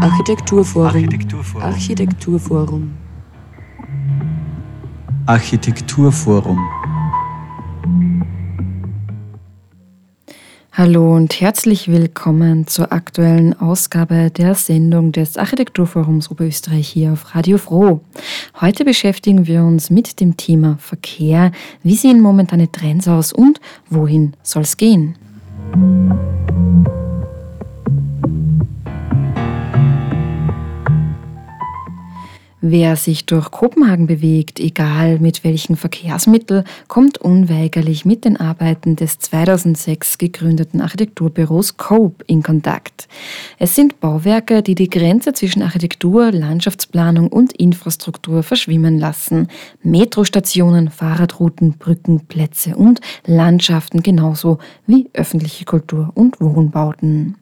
Architekturforum. 0.00 0.86
Architekturforum. 0.86 1.62
Architekturforum. 1.62 2.92
Architekturforum. 5.26 6.58
Hallo 10.72 11.14
und 11.14 11.38
herzlich 11.42 11.88
willkommen 11.88 12.66
zur 12.66 12.94
aktuellen 12.94 13.60
Ausgabe 13.60 14.30
der 14.30 14.54
Sendung 14.54 15.12
des 15.12 15.36
Architekturforums 15.36 16.30
Oberösterreich 16.30 16.88
hier 16.88 17.12
auf 17.12 17.34
Radio 17.34 17.58
Froh. 17.58 18.00
Heute 18.58 18.86
beschäftigen 18.86 19.46
wir 19.46 19.64
uns 19.64 19.90
mit 19.90 20.18
dem 20.20 20.38
Thema 20.38 20.78
Verkehr. 20.78 21.52
Wie 21.82 21.94
sehen 21.94 22.22
momentane 22.22 22.72
Trends 22.72 23.06
aus 23.06 23.34
und 23.34 23.60
wohin 23.90 24.32
soll 24.42 24.62
es 24.62 24.78
gehen? 24.78 25.16
Wer 32.62 32.96
sich 32.96 33.24
durch 33.24 33.50
Kopenhagen 33.50 34.06
bewegt, 34.06 34.60
egal 34.60 35.18
mit 35.18 35.44
welchen 35.44 35.76
Verkehrsmittel, 35.76 36.64
kommt 36.88 37.16
unweigerlich 37.16 38.04
mit 38.04 38.26
den 38.26 38.36
Arbeiten 38.36 38.96
des 38.96 39.18
2006 39.18 40.18
gegründeten 40.18 40.82
Architekturbüros 40.82 41.78
COPE 41.78 42.22
in 42.26 42.42
Kontakt. 42.42 43.08
Es 43.58 43.74
sind 43.74 43.98
Bauwerke, 44.00 44.62
die 44.62 44.74
die 44.74 44.90
Grenze 44.90 45.32
zwischen 45.32 45.62
Architektur, 45.62 46.32
Landschaftsplanung 46.32 47.28
und 47.28 47.54
Infrastruktur 47.54 48.42
verschwimmen 48.42 48.98
lassen. 48.98 49.48
Metrostationen, 49.82 50.90
Fahrradrouten, 50.90 51.78
Brücken, 51.78 52.26
Plätze 52.26 52.76
und 52.76 53.00
Landschaften 53.24 54.02
genauso 54.02 54.58
wie 54.86 55.08
öffentliche 55.14 55.64
Kultur- 55.64 56.10
und 56.14 56.38
Wohnbauten. 56.42 57.36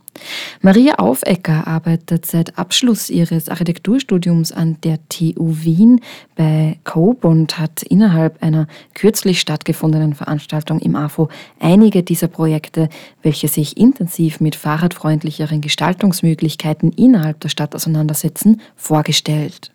Maria 0.61 0.95
Aufecker 0.97 1.67
arbeitet 1.67 2.27
seit 2.27 2.59
Abschluss 2.59 3.11
ihres 3.11 3.49
Architekturstudiums 3.49 4.53
an 4.53 4.77
der 4.83 4.99
TU 5.09 5.55
Wien 5.63 6.01
bei 6.37 6.79
Cope 6.85 7.29
und 7.29 7.59
hat 7.59 7.83
innerhalb 7.83 8.43
einer 8.43 8.67
kürzlich 8.95 9.41
stattgefundenen 9.41 10.15
Veranstaltung 10.15 10.81
im 10.81 10.97
AFO 10.97 11.29
einige 11.61 12.03
dieser 12.03 12.29
Projekte, 12.29 12.89
welche 13.23 13.49
sich 13.49 13.77
intensiv 13.77 14.41
mit 14.41 14.57
fahrradfreundlicheren 14.57 15.61
Gestaltungsmöglichkeiten 15.61 16.93
innerhalb 16.93 17.41
der 17.41 17.49
Stadt 17.49 17.75
auseinandersetzen, 17.75 18.61
vorgestellt. 18.77 19.73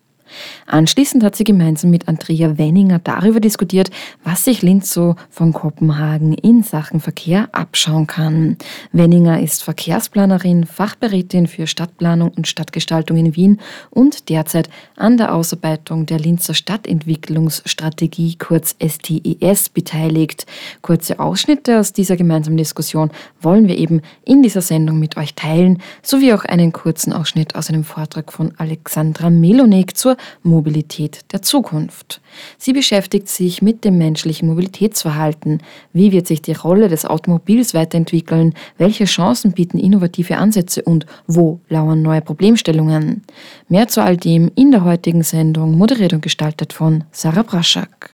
Anschließend 0.66 1.22
hat 1.22 1.36
sie 1.36 1.44
gemeinsam 1.44 1.90
mit 1.90 2.08
Andrea 2.08 2.58
Wenninger 2.58 2.98
darüber 2.98 3.40
diskutiert, 3.40 3.90
was 4.22 4.44
sich 4.44 4.62
Linz 4.62 4.92
so 4.92 5.16
von 5.30 5.52
Kopenhagen 5.52 6.34
in 6.34 6.62
Sachen 6.62 7.00
Verkehr 7.00 7.48
abschauen 7.52 8.06
kann. 8.06 8.56
Wenninger 8.92 9.40
ist 9.40 9.62
Verkehrsplanerin, 9.62 10.66
Fachberätin 10.66 11.46
für 11.46 11.66
Stadtplanung 11.66 12.32
und 12.36 12.48
Stadtgestaltung 12.48 13.16
in 13.16 13.36
Wien 13.36 13.60
und 13.90 14.28
derzeit 14.28 14.68
an 14.96 15.16
der 15.16 15.34
Ausarbeitung 15.34 16.06
der 16.06 16.18
Linzer 16.18 16.54
Stadtentwicklungsstrategie 16.54 18.36
kurz 18.36 18.76
STES 18.82 19.66
e 19.66 19.70
beteiligt. 19.72 20.46
Kurze 20.82 21.20
Ausschnitte 21.20 21.78
aus 21.78 21.92
dieser 21.92 22.16
gemeinsamen 22.16 22.56
Diskussion 22.56 23.10
wollen 23.40 23.68
wir 23.68 23.76
eben 23.76 24.02
in 24.24 24.42
dieser 24.42 24.62
Sendung 24.62 24.98
mit 24.98 25.16
euch 25.16 25.34
teilen, 25.34 25.82
sowie 26.02 26.32
auch 26.32 26.44
einen 26.44 26.72
kurzen 26.72 27.12
Ausschnitt 27.12 27.54
aus 27.54 27.68
einem 27.68 27.84
Vortrag 27.84 28.32
von 28.32 28.52
Alexandra 28.56 29.30
Melonik 29.30 29.96
zur 29.96 30.16
Mobilität 30.42 31.20
der 31.32 31.42
Zukunft. 31.42 32.20
Sie 32.58 32.72
beschäftigt 32.72 33.28
sich 33.28 33.62
mit 33.62 33.84
dem 33.84 33.98
menschlichen 33.98 34.48
Mobilitätsverhalten. 34.48 35.62
Wie 35.92 36.12
wird 36.12 36.26
sich 36.26 36.42
die 36.42 36.52
Rolle 36.52 36.88
des 36.88 37.04
Automobils 37.04 37.74
weiterentwickeln? 37.74 38.54
Welche 38.78 39.04
Chancen 39.04 39.52
bieten 39.52 39.78
innovative 39.78 40.36
Ansätze 40.36 40.82
und 40.82 41.06
wo 41.26 41.60
lauern 41.68 42.02
neue 42.02 42.20
Problemstellungen? 42.20 43.22
Mehr 43.68 43.88
zu 43.88 44.02
all 44.02 44.16
dem 44.16 44.50
in 44.54 44.70
der 44.70 44.84
heutigen 44.84 45.22
Sendung, 45.22 45.76
moderiert 45.76 46.12
und 46.12 46.22
gestaltet 46.22 46.72
von 46.72 47.04
Sarah 47.10 47.42
Braschak. 47.42 48.13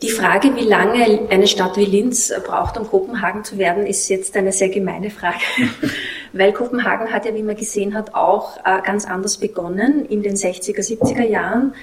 Die 0.00 0.10
Frage, 0.10 0.54
wie 0.54 0.64
lange 0.64 1.28
eine 1.28 1.48
Stadt 1.48 1.76
wie 1.76 1.84
Linz 1.84 2.32
braucht, 2.46 2.78
um 2.78 2.86
Kopenhagen 2.86 3.42
zu 3.42 3.58
werden, 3.58 3.84
ist 3.84 4.08
jetzt 4.08 4.36
eine 4.36 4.52
sehr 4.52 4.68
gemeine 4.68 5.10
Frage, 5.10 5.42
weil 6.32 6.52
Kopenhagen 6.52 7.12
hat 7.12 7.26
ja, 7.26 7.34
wie 7.34 7.42
man 7.42 7.56
gesehen 7.56 7.94
hat, 7.94 8.14
auch 8.14 8.58
äh, 8.58 8.80
ganz 8.82 9.06
anders 9.06 9.38
begonnen 9.38 10.04
in 10.04 10.22
den 10.22 10.36
60er, 10.36 10.86
70er 10.86 11.24
Jahren. 11.24 11.74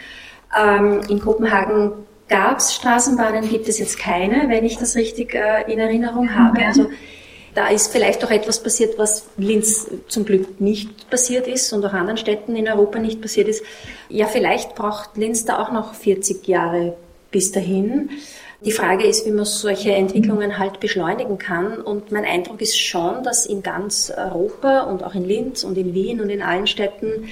Ähm, 0.58 1.02
in 1.09 1.20
Kopenhagen 1.20 1.92
gab 2.30 2.59
es 2.59 2.74
Straßenbahnen, 2.76 3.50
gibt 3.50 3.68
es 3.68 3.80
jetzt 3.80 4.00
keine, 4.00 4.47
wenn 4.47 4.64
ich 4.64 4.78
das 4.78 4.96
richtig 4.96 5.36
äh, 5.36 5.70
in 5.70 5.80
Erinnerung 5.80 6.34
habe. 6.34 6.66
Also 6.66 6.90
da 7.53 7.68
ist 7.68 7.92
vielleicht 7.92 8.24
auch 8.24 8.32
etwas 8.32 8.64
passiert, 8.64 8.97
was 8.97 9.28
Linz 9.36 9.90
zum 10.08 10.24
Glück 10.24 10.62
nicht 10.62 11.09
passiert 11.09 11.47
ist 11.47 11.74
und 11.74 11.86
auch 11.86 11.94
anderen 11.94 12.18
Städten 12.18 12.56
in 12.56 12.70
Europa 12.70 12.97
nicht 12.97 13.22
passiert 13.22 13.50
ist. 13.50 13.62
Ja, 14.08 14.28
vielleicht 14.28 14.76
braucht 14.76 15.18
Linz 15.18 15.44
da 15.44 15.62
auch 15.62 15.74
noch 15.74 15.94
40 15.96 16.47
Jahre 16.47 16.96
bis 17.35 17.51
dahin. 17.51 18.12
Die 18.63 18.72
Frage 18.72 19.06
ist, 19.06 19.25
wie 19.25 19.31
man 19.31 19.44
solche 19.44 19.91
Entwicklungen 19.91 20.57
halt 20.57 20.79
beschleunigen 20.79 21.38
kann. 21.38 21.81
Und 21.81 22.13
mein 22.13 22.23
Eindruck 22.23 22.62
ist 22.62 22.79
schon, 22.79 23.23
dass 23.23 23.46
in 23.46 23.62
ganz 23.62 24.09
Europa 24.16 24.84
und 24.84 25.03
auch 25.03 25.13
in 25.16 25.25
Linz 25.25 25.66
und 25.66 25.78
in 25.78 25.94
Wien 25.94 26.22
und 26.22 26.29
in 26.29 26.41
allen 26.41 26.66
Städten 26.66 27.25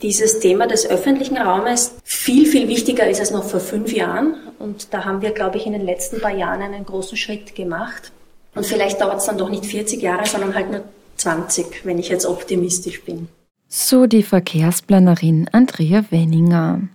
dieses 0.00 0.40
Thema 0.40 0.66
des 0.66 0.88
öffentlichen 0.88 1.36
Raumes 1.36 1.96
viel, 2.02 2.46
viel 2.46 2.66
wichtiger 2.66 3.06
ist 3.10 3.20
als 3.20 3.30
noch 3.30 3.44
vor 3.44 3.60
fünf 3.60 3.92
Jahren. 3.92 4.36
Und 4.58 4.94
da 4.94 5.04
haben 5.04 5.20
wir, 5.20 5.32
glaube 5.32 5.58
ich, 5.58 5.66
in 5.66 5.74
den 5.74 5.84
letzten 5.84 6.18
paar 6.18 6.34
Jahren 6.34 6.62
einen 6.62 6.86
großen 6.86 7.18
Schritt 7.18 7.54
gemacht. 7.54 8.12
Und 8.54 8.64
vielleicht 8.64 9.02
dauert 9.02 9.18
es 9.18 9.26
dann 9.26 9.36
doch 9.36 9.50
nicht 9.50 9.66
40 9.66 10.00
Jahre, 10.00 10.24
sondern 10.26 10.54
halt 10.54 10.70
nur 10.70 10.80
20, 11.16 11.84
wenn 11.84 11.98
ich 11.98 12.08
jetzt 12.08 12.24
optimistisch 12.24 13.02
bin. 13.04 13.28
So 13.68 14.06
die 14.06 14.22
Verkehrsplanerin 14.22 15.50
Andrea 15.52 16.06
Wenninger. 16.08 16.88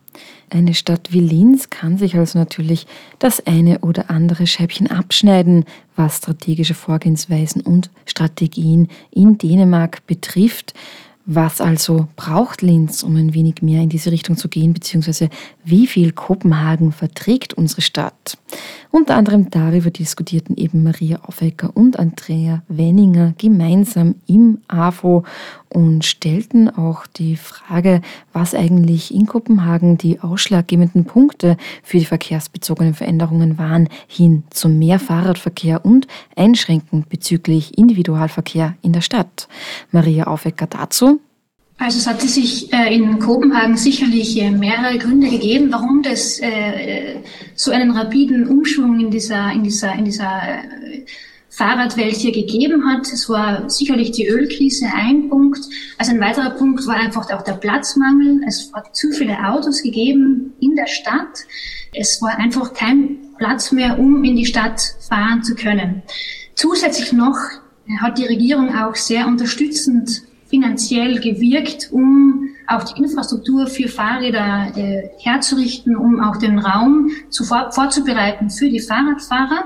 Eine 0.54 0.74
Stadt 0.74 1.14
wie 1.14 1.22
Linz 1.22 1.70
kann 1.70 1.98
sich 1.98 2.18
also 2.18 2.38
natürlich 2.38 2.86
das 3.20 3.48
eine 3.48 3.80
oder 3.80 4.10
andere 4.10 4.46
Scheibchen 4.48 4.88
abschneiden, 4.88 5.64
was 5.96 6.18
strategische 6.18 6.74
Vorgehensweisen 6.74 7.62
und 7.62 7.90
Strategien 8.06 8.90
in 9.12 9.38
Dänemark 9.38 10.06
betrifft. 10.08 10.74
Was 11.26 11.62
also 11.62 12.10
braucht 12.18 12.62
Linz, 12.62 13.02
um 13.02 13.16
ein 13.16 13.34
wenig 13.34 13.62
mehr 13.62 13.82
in 13.82 13.88
diese 13.88 14.12
Richtung 14.12 14.36
zu 14.36 14.50
gehen, 14.50 14.74
beziehungsweise 14.74 15.30
wie 15.64 15.88
viel 15.88 16.12
Kopenhagen 16.12 16.92
verträgt 16.92 17.54
unsere 17.54 17.82
Stadt? 17.82 18.38
Unter 18.92 19.16
anderem 19.16 19.50
darüber 19.50 19.90
diskutierten 19.90 20.58
eben 20.58 20.84
Maria 20.84 21.20
Aufecker 21.24 21.72
und 21.76 21.98
Andrea 21.98 22.62
Wenninger 22.68 23.34
gemeinsam 23.38 24.16
im 24.28 24.60
AFO 24.68 25.24
und 25.70 26.04
stellten 26.04 26.70
auch 26.70 27.08
die 27.08 27.38
Frage, 27.38 28.02
was 28.34 28.54
eigentlich 28.54 29.14
in 29.14 29.28
Kopenhagen 29.28 29.98
die 29.98 30.20
ausschlaggebenden 30.20 31.06
Punkte 31.06 31.56
für 31.84 32.00
die 32.00 32.06
verkehrsbezogenen 32.06 32.94
Veränderungen 32.94 33.58
waren, 33.58 33.88
hin 34.08 34.44
zu 34.50 34.68
mehr 34.68 35.00
Fahrradverkehr 35.00 35.86
und 35.86 36.08
Einschränken 36.36 37.06
bezüglich 37.08 37.78
Individualverkehr 37.78 38.76
in 38.82 38.92
der 38.92 39.02
Stadt. 39.02 39.48
Maria 39.92 40.28
Aufecker 40.28 40.68
dazu. 40.68 41.22
Also 41.82 41.98
es 41.98 42.06
hatte 42.06 42.28
sich 42.28 42.72
äh, 42.72 42.94
in 42.94 43.18
Kopenhagen 43.18 43.76
sicherlich 43.76 44.40
äh, 44.40 44.52
mehrere 44.52 45.00
Gründe 45.00 45.32
gegeben, 45.32 45.72
warum 45.72 46.04
das 46.04 46.40
äh, 46.40 47.16
so 47.56 47.72
einen 47.72 47.90
rapiden 47.90 48.48
Umschwung 48.48 49.00
in 49.00 49.10
dieser, 49.10 49.52
in 49.52 49.64
dieser, 49.64 49.96
in 49.96 50.06
dieser 50.06 50.60
Fahrradwelt 51.50 52.18
hier 52.18 52.34
gegeben 52.34 52.86
hat. 52.86 53.12
Es 53.12 53.28
war 53.30 53.68
sicherlich 53.68 54.12
die 54.12 54.28
Ölkrise 54.28 54.86
ein 54.94 55.28
Punkt. 55.30 55.62
Also 55.98 56.12
ein 56.12 56.20
weiterer 56.20 56.52
Punkt 56.52 56.86
war 56.86 56.98
einfach 56.98 57.32
auch 57.32 57.42
der 57.42 57.54
Platzmangel. 57.54 58.42
Es 58.48 58.72
hat 58.74 58.96
zu 58.96 59.12
viele 59.12 59.36
Autos 59.44 59.82
gegeben 59.82 60.54
in 60.60 60.76
der 60.76 60.86
Stadt. 60.86 61.40
Es 61.96 62.22
war 62.22 62.38
einfach 62.38 62.76
kein 62.76 63.18
Platz 63.40 63.72
mehr, 63.72 63.98
um 63.98 64.24
in 64.24 64.36
die 64.36 64.46
Stadt 64.46 64.80
fahren 65.10 65.44
zu 65.44 65.56
können. 65.56 66.04
Zusätzlich 66.54 67.12
noch 67.12 67.40
hat 68.00 68.20
die 68.20 68.26
Regierung 68.26 68.70
auch 68.76 68.96
sehr 68.96 69.26
unterstützend 69.26 70.22
finanziell 70.52 71.20
gewirkt, 71.20 71.90
um 71.92 72.50
auch 72.68 72.84
die 72.84 73.02
Infrastruktur 73.02 73.68
für 73.68 73.88
Fahrräder 73.88 74.72
äh, 74.76 75.10
herzurichten, 75.18 75.96
um 75.96 76.22
auch 76.22 76.38
den 76.38 76.60
Raum 76.60 77.10
zu, 77.30 77.44
vorzubereiten 77.46 78.50
für 78.50 78.70
die 78.70 78.82
Fahrradfahrer. 78.82 79.64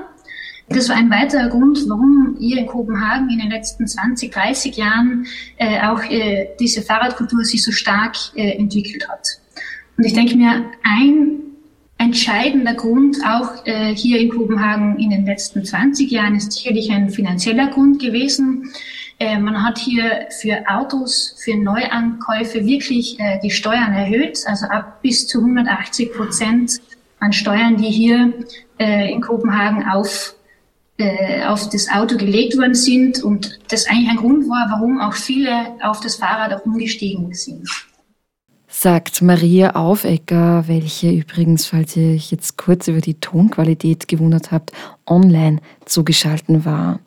Das 0.68 0.88
war 0.88 0.96
ein 0.96 1.10
weiterer 1.10 1.48
Grund, 1.48 1.84
warum 1.88 2.36
hier 2.38 2.58
in 2.58 2.66
Kopenhagen 2.66 3.28
in 3.30 3.38
den 3.38 3.50
letzten 3.50 3.86
20, 3.86 4.32
30 4.32 4.76
Jahren 4.76 5.26
äh, 5.58 5.80
auch 5.86 6.02
äh, 6.04 6.48
diese 6.58 6.82
Fahrradkultur 6.82 7.44
sich 7.44 7.62
so 7.62 7.72
stark 7.72 8.16
äh, 8.34 8.56
entwickelt 8.56 9.08
hat. 9.08 9.26
Und 9.96 10.04
ich 10.04 10.12
denke 10.12 10.36
mir, 10.36 10.64
ein 10.82 11.40
entscheidender 11.98 12.74
Grund 12.74 13.18
auch 13.24 13.64
äh, 13.66 13.94
hier 13.94 14.18
in 14.20 14.28
Kopenhagen 14.28 14.98
in 14.98 15.10
den 15.10 15.24
letzten 15.24 15.64
20 15.64 16.10
Jahren 16.10 16.34
ist 16.34 16.52
sicherlich 16.52 16.90
ein 16.90 17.10
finanzieller 17.10 17.68
Grund 17.68 18.00
gewesen. 18.00 18.70
Äh, 19.18 19.38
man 19.38 19.62
hat 19.62 19.78
hier 19.78 20.26
für 20.40 20.62
Autos, 20.68 21.34
für 21.42 21.56
Neuankäufe 21.56 22.66
wirklich 22.66 23.18
äh, 23.18 23.40
die 23.42 23.50
Steuern 23.50 23.94
erhöht, 23.94 24.40
also 24.46 24.66
ab 24.66 25.00
bis 25.02 25.26
zu 25.26 25.38
180 25.38 26.12
Prozent 26.12 26.80
an 27.18 27.32
Steuern, 27.32 27.76
die 27.76 27.90
hier 27.90 28.34
äh, 28.78 29.10
in 29.10 29.20
Kopenhagen 29.20 29.88
auf 29.88 30.34
auf 31.46 31.68
das 31.68 31.90
Auto 31.90 32.16
gelegt 32.16 32.56
worden 32.56 32.74
sind. 32.74 33.22
Und 33.22 33.58
das 33.68 33.86
eigentlich 33.86 34.08
ein 34.08 34.16
Grund 34.16 34.48
war, 34.48 34.66
warum 34.70 34.98
auch 34.98 35.12
viele 35.12 35.74
auf 35.82 36.00
das 36.00 36.16
Fahrrad 36.16 36.54
auch 36.54 36.64
umgestiegen 36.64 37.34
sind. 37.34 37.68
Sagt 38.66 39.20
Maria 39.20 39.74
Aufecker, 39.74 40.64
welche 40.68 41.10
übrigens, 41.10 41.66
falls 41.66 41.96
ihr 41.96 42.14
euch 42.14 42.30
jetzt 42.30 42.56
kurz 42.56 42.88
über 42.88 43.02
die 43.02 43.20
Tonqualität 43.20 44.08
gewundert 44.08 44.52
habt, 44.52 44.72
online 45.06 45.60
zugeschalten 45.84 46.64
war. 46.64 46.98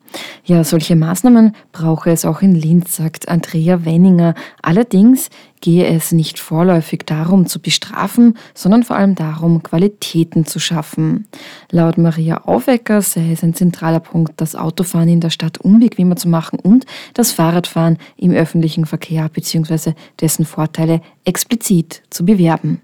Ja, 0.43 0.63
solche 0.63 0.95
Maßnahmen 0.95 1.55
brauche 1.71 2.09
es 2.09 2.25
auch 2.25 2.41
in 2.41 2.55
Linz, 2.55 2.95
sagt 2.95 3.29
Andrea 3.29 3.85
Wenninger. 3.85 4.33
Allerdings 4.61 5.29
gehe 5.61 5.85
es 5.85 6.11
nicht 6.11 6.39
vorläufig 6.39 7.05
darum 7.05 7.45
zu 7.45 7.59
bestrafen, 7.59 8.37
sondern 8.55 8.83
vor 8.83 8.95
allem 8.95 9.15
darum, 9.15 9.61
Qualitäten 9.61 10.45
zu 10.45 10.59
schaffen. 10.59 11.27
Laut 11.69 11.97
Maria 11.97 12.45
Aufecker 12.45 13.01
sei 13.01 13.31
es 13.33 13.43
ein 13.43 13.53
zentraler 13.53 13.99
Punkt, 13.99 14.33
das 14.37 14.55
Autofahren 14.55 15.09
in 15.09 15.19
der 15.19 15.29
Stadt 15.29 15.59
unbequemer 15.59 16.15
zu 16.15 16.29
machen 16.29 16.59
und 16.59 16.85
das 17.13 17.31
Fahrradfahren 17.31 17.97
im 18.17 18.31
öffentlichen 18.31 18.85
Verkehr 18.85 19.29
bzw. 19.29 19.93
dessen 20.19 20.45
Vorteile 20.45 21.01
explizit 21.25 22.01
zu 22.09 22.25
bewerben. 22.25 22.81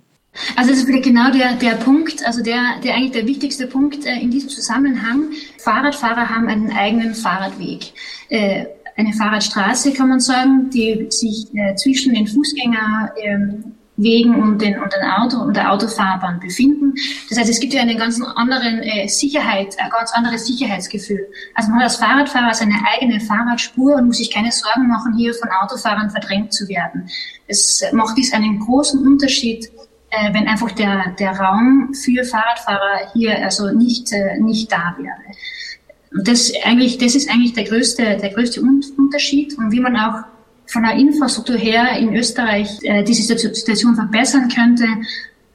Also 0.55 0.69
das 0.69 0.79
ist 0.79 0.85
vielleicht 0.85 1.05
genau 1.05 1.31
der, 1.31 1.53
der 1.53 1.75
Punkt, 1.75 2.25
also 2.25 2.43
der, 2.43 2.79
der 2.83 2.95
eigentlich 2.95 3.11
der 3.11 3.27
wichtigste 3.27 3.67
Punkt 3.67 4.05
äh, 4.05 4.19
in 4.19 4.31
diesem 4.31 4.49
Zusammenhang. 4.49 5.31
Fahrradfahrer 5.57 6.29
haben 6.29 6.47
einen 6.47 6.71
eigenen 6.71 7.15
Fahrradweg. 7.15 7.93
Äh, 8.29 8.65
eine 8.97 9.13
Fahrradstraße, 9.13 9.91
kann 9.91 10.09
man 10.09 10.21
sagen, 10.21 10.69
die 10.69 11.07
sich 11.09 11.47
äh, 11.53 11.75
zwischen 11.75 12.13
den 12.13 12.27
Fußgängerwegen 12.27 13.65
ähm, 13.97 14.41
und 14.41 14.61
den, 14.61 14.79
und 14.79 14.93
den 14.93 15.03
Auto 15.03 15.41
und 15.41 15.57
der 15.57 15.69
Autofahrbahn 15.69 16.39
befinden. 16.39 16.93
Das 17.27 17.37
heißt, 17.37 17.49
es 17.49 17.59
gibt 17.59 17.73
ja 17.73 17.81
einen 17.81 17.97
ganz 17.97 18.21
anderen 18.21 18.81
Sicherheit, 19.09 19.75
ein 19.79 19.89
ganz 19.89 20.13
anderes 20.13 20.47
Sicherheitsgefühl. 20.47 21.27
Also 21.55 21.71
man 21.71 21.79
hat 21.79 21.87
als 21.87 21.97
Fahrradfahrer 21.97 22.53
seine 22.53 22.75
eigene 22.93 23.19
Fahrradspur 23.19 23.95
und 23.95 24.07
muss 24.07 24.17
sich 24.17 24.31
keine 24.31 24.53
Sorgen 24.53 24.87
machen, 24.87 25.13
hier 25.17 25.33
von 25.33 25.49
Autofahrern 25.61 26.09
verdrängt 26.09 26.53
zu 26.53 26.69
werden. 26.69 27.09
Es 27.47 27.83
macht 27.91 28.17
dies 28.17 28.31
einen 28.31 28.59
großen 28.59 29.05
Unterschied 29.05 29.69
äh, 30.17 30.33
wenn 30.33 30.47
einfach 30.47 30.71
der, 30.71 31.15
der 31.19 31.31
Raum 31.31 31.93
für 31.93 32.23
Fahrradfahrer 32.23 33.11
hier 33.13 33.43
also 33.43 33.71
nicht, 33.71 34.11
äh, 34.11 34.39
nicht 34.39 34.71
da 34.71 34.95
wäre. 34.97 35.15
Und 36.11 36.27
das, 36.27 36.51
eigentlich, 36.63 36.97
das 36.97 37.15
ist 37.15 37.29
eigentlich 37.29 37.53
der 37.53 37.65
größte, 37.65 38.17
der 38.17 38.29
größte 38.29 38.61
Unterschied 38.61 39.57
und 39.57 39.71
wie 39.71 39.79
man 39.79 39.95
auch 39.97 40.23
von 40.67 40.83
der 40.83 40.93
Infrastruktur 40.93 41.57
her 41.57 41.97
in 41.97 42.15
Österreich 42.15 42.69
äh, 42.83 43.03
diese 43.03 43.37
Situation 43.37 43.95
verbessern 43.95 44.49
könnte, 44.49 44.87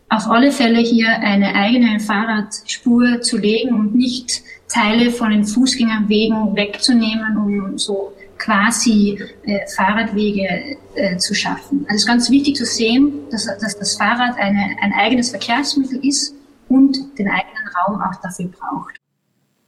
auf 0.09 0.29
alle 0.29 0.51
Fälle 0.51 0.81
hier 0.81 1.09
eine 1.09 1.55
eigene 1.55 2.01
Fahrradspur 2.01 3.21
zu 3.23 3.39
legen 3.39 3.75
und 3.75 3.95
nicht 3.95 4.43
Teile 4.69 5.11
von 5.11 5.31
den 5.31 5.45
Fußgängerwegen 5.45 6.55
wegzunehmen, 6.57 7.37
um 7.37 7.79
so 7.79 8.13
quasi 8.41 9.19
äh, 9.45 9.61
Fahrradwege 9.77 10.77
äh, 10.95 11.17
zu 11.19 11.35
schaffen. 11.35 11.85
Also 11.89 11.97
es 11.97 12.03
ist 12.03 12.07
ganz 12.07 12.31
wichtig 12.31 12.57
zu 12.57 12.65
sehen, 12.65 13.13
dass, 13.31 13.47
dass 13.47 13.79
das 13.79 13.97
Fahrrad 13.97 14.37
eine, 14.39 14.77
ein 14.83 14.93
eigenes 14.93 15.31
Verkehrsmittel 15.31 16.05
ist 16.05 16.35
und 16.69 16.97
den 17.19 17.29
eigenen 17.29 17.69
Raum 17.87 18.01
auch 18.01 18.21
dafür 18.23 18.49
braucht. 18.49 18.97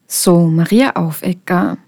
So, 0.07 0.41
Maria 0.41 0.97
Aufecker. 0.97 1.79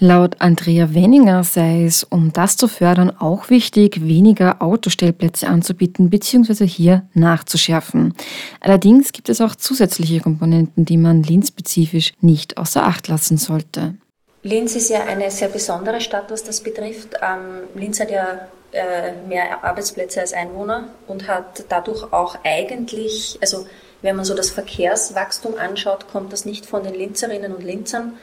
Laut 0.00 0.40
Andrea 0.40 0.94
Wenninger 0.94 1.42
sei 1.42 1.84
es, 1.84 2.04
um 2.04 2.32
das 2.32 2.56
zu 2.56 2.68
fördern, 2.68 3.10
auch 3.18 3.50
wichtig, 3.50 4.00
weniger 4.06 4.62
Autostellplätze 4.62 5.48
anzubieten 5.48 6.08
bzw. 6.08 6.68
hier 6.68 7.08
nachzuschärfen. 7.14 8.14
Allerdings 8.60 9.10
gibt 9.10 9.28
es 9.28 9.40
auch 9.40 9.56
zusätzliche 9.56 10.20
Komponenten, 10.20 10.84
die 10.84 10.98
man 10.98 11.24
linzspezifisch 11.24 12.12
nicht 12.20 12.58
außer 12.58 12.84
Acht 12.84 13.08
lassen 13.08 13.38
sollte. 13.38 13.94
Linz 14.42 14.76
ist 14.76 14.90
ja 14.90 15.04
eine 15.04 15.30
sehr 15.30 15.48
besondere 15.48 16.00
Stadt, 16.00 16.30
was 16.30 16.44
das 16.44 16.60
betrifft. 16.60 17.16
Ähm, 17.22 17.64
Linz 17.74 17.98
hat 18.00 18.10
ja 18.10 18.48
äh, 18.72 19.12
mehr 19.26 19.64
Arbeitsplätze 19.64 20.20
als 20.20 20.32
Einwohner 20.32 20.88
und 21.06 21.26
hat 21.26 21.64
dadurch 21.68 22.12
auch 22.12 22.36
eigentlich, 22.44 23.38
also 23.40 23.66
wenn 24.02 24.14
man 24.14 24.24
so 24.24 24.34
das 24.34 24.50
Verkehrswachstum 24.50 25.56
anschaut, 25.58 26.08
kommt 26.08 26.32
das 26.32 26.44
nicht 26.44 26.66
von 26.66 26.84
den 26.84 26.94
Linzerinnen 26.94 27.52
und 27.54 27.64
Linzern, 27.64 28.16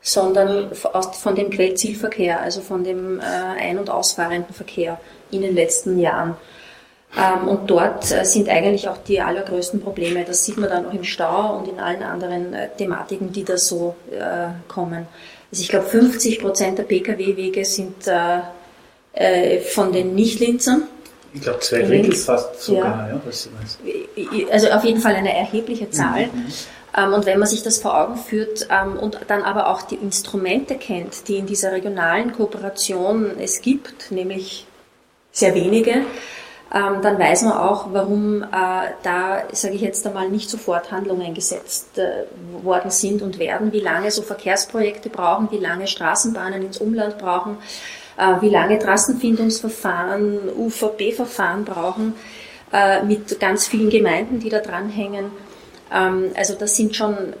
sondern 0.00 0.74
von 0.74 1.34
dem 1.34 1.50
Quellzielverkehr, 1.50 2.40
also 2.40 2.60
von 2.60 2.84
dem 2.84 3.20
äh, 3.20 3.24
ein- 3.24 3.78
und 3.78 3.90
ausfahrenden 3.90 4.54
Verkehr 4.54 5.00
in 5.30 5.42
den 5.42 5.54
letzten 5.54 5.98
Jahren. 5.98 6.36
Ähm, 7.16 7.48
und 7.48 7.70
dort 7.70 8.10
äh, 8.12 8.24
sind 8.24 8.48
eigentlich 8.48 8.88
auch 8.88 8.98
die 8.98 9.20
allergrößten 9.20 9.80
Probleme. 9.80 10.24
Das 10.24 10.44
sieht 10.44 10.58
man 10.58 10.68
dann 10.68 10.86
auch 10.86 10.92
im 10.92 11.04
Stau 11.04 11.58
und 11.58 11.68
in 11.68 11.80
allen 11.80 12.02
anderen 12.02 12.54
Thematiken, 12.76 13.32
die 13.32 13.44
da 13.44 13.56
so 13.56 13.94
kommen. 14.68 15.06
Also 15.50 15.62
ich 15.62 15.68
glaube, 15.68 15.86
50 15.86 16.40
Prozent 16.40 16.78
der 16.78 16.82
Pkw-Wege 16.82 17.64
sind 17.64 18.06
äh, 18.06 18.40
äh, 19.12 19.60
von 19.60 19.92
den 19.92 20.14
Nicht-Linzern. 20.14 20.82
Ich 21.32 21.42
glaube, 21.42 21.60
zwei 21.60 21.82
Drittel 21.82 22.14
fast 22.14 22.62
sogar. 22.62 23.08
Ja. 23.08 23.20
Ja, 23.84 24.48
also 24.50 24.68
auf 24.70 24.84
jeden 24.84 25.00
Fall 25.00 25.14
eine 25.14 25.34
erhebliche 25.34 25.90
Zahl. 25.90 26.26
Mhm. 26.26 26.46
Ähm, 26.96 27.12
und 27.12 27.26
wenn 27.26 27.38
man 27.38 27.48
sich 27.48 27.62
das 27.62 27.78
vor 27.78 27.98
Augen 27.98 28.16
führt 28.16 28.68
ähm, 28.70 28.98
und 28.98 29.18
dann 29.28 29.42
aber 29.42 29.68
auch 29.68 29.82
die 29.82 29.96
Instrumente 29.96 30.76
kennt, 30.76 31.28
die 31.28 31.36
in 31.36 31.46
dieser 31.46 31.72
regionalen 31.72 32.32
Kooperation 32.32 33.32
es 33.38 33.60
gibt, 33.60 34.10
nämlich 34.10 34.66
sehr 35.32 35.54
wenige, 35.54 36.02
ähm, 36.74 37.00
dann 37.00 37.18
weiß 37.18 37.42
man 37.42 37.54
auch, 37.54 37.86
warum 37.92 38.42
äh, 38.42 38.46
da, 39.02 39.42
sage 39.52 39.74
ich 39.74 39.80
jetzt 39.80 40.06
einmal, 40.06 40.28
nicht 40.28 40.50
sofort 40.50 40.92
Handlungen 40.92 41.32
gesetzt 41.32 41.96
äh, 41.96 42.24
worden 42.62 42.90
sind 42.90 43.22
und 43.22 43.38
werden, 43.38 43.72
wie 43.72 43.80
lange 43.80 44.10
so 44.10 44.20
Verkehrsprojekte 44.20 45.08
brauchen, 45.08 45.48
wie 45.50 45.58
lange 45.58 45.86
Straßenbahnen 45.86 46.62
ins 46.62 46.78
Umland 46.78 47.16
brauchen, 47.16 47.56
äh, 48.18 48.34
wie 48.42 48.50
lange 48.50 48.78
Trassenfindungsverfahren, 48.78 50.40
UVP-Verfahren 50.58 51.64
brauchen, 51.64 52.14
äh, 52.70 53.02
mit 53.02 53.40
ganz 53.40 53.66
vielen 53.66 53.88
Gemeinden, 53.88 54.38
die 54.38 54.50
da 54.50 54.58
dranhängen. 54.58 55.30
Ähm, 55.90 56.32
also 56.36 56.54
das 56.54 56.76
sind 56.76 56.94
schon 56.94 57.32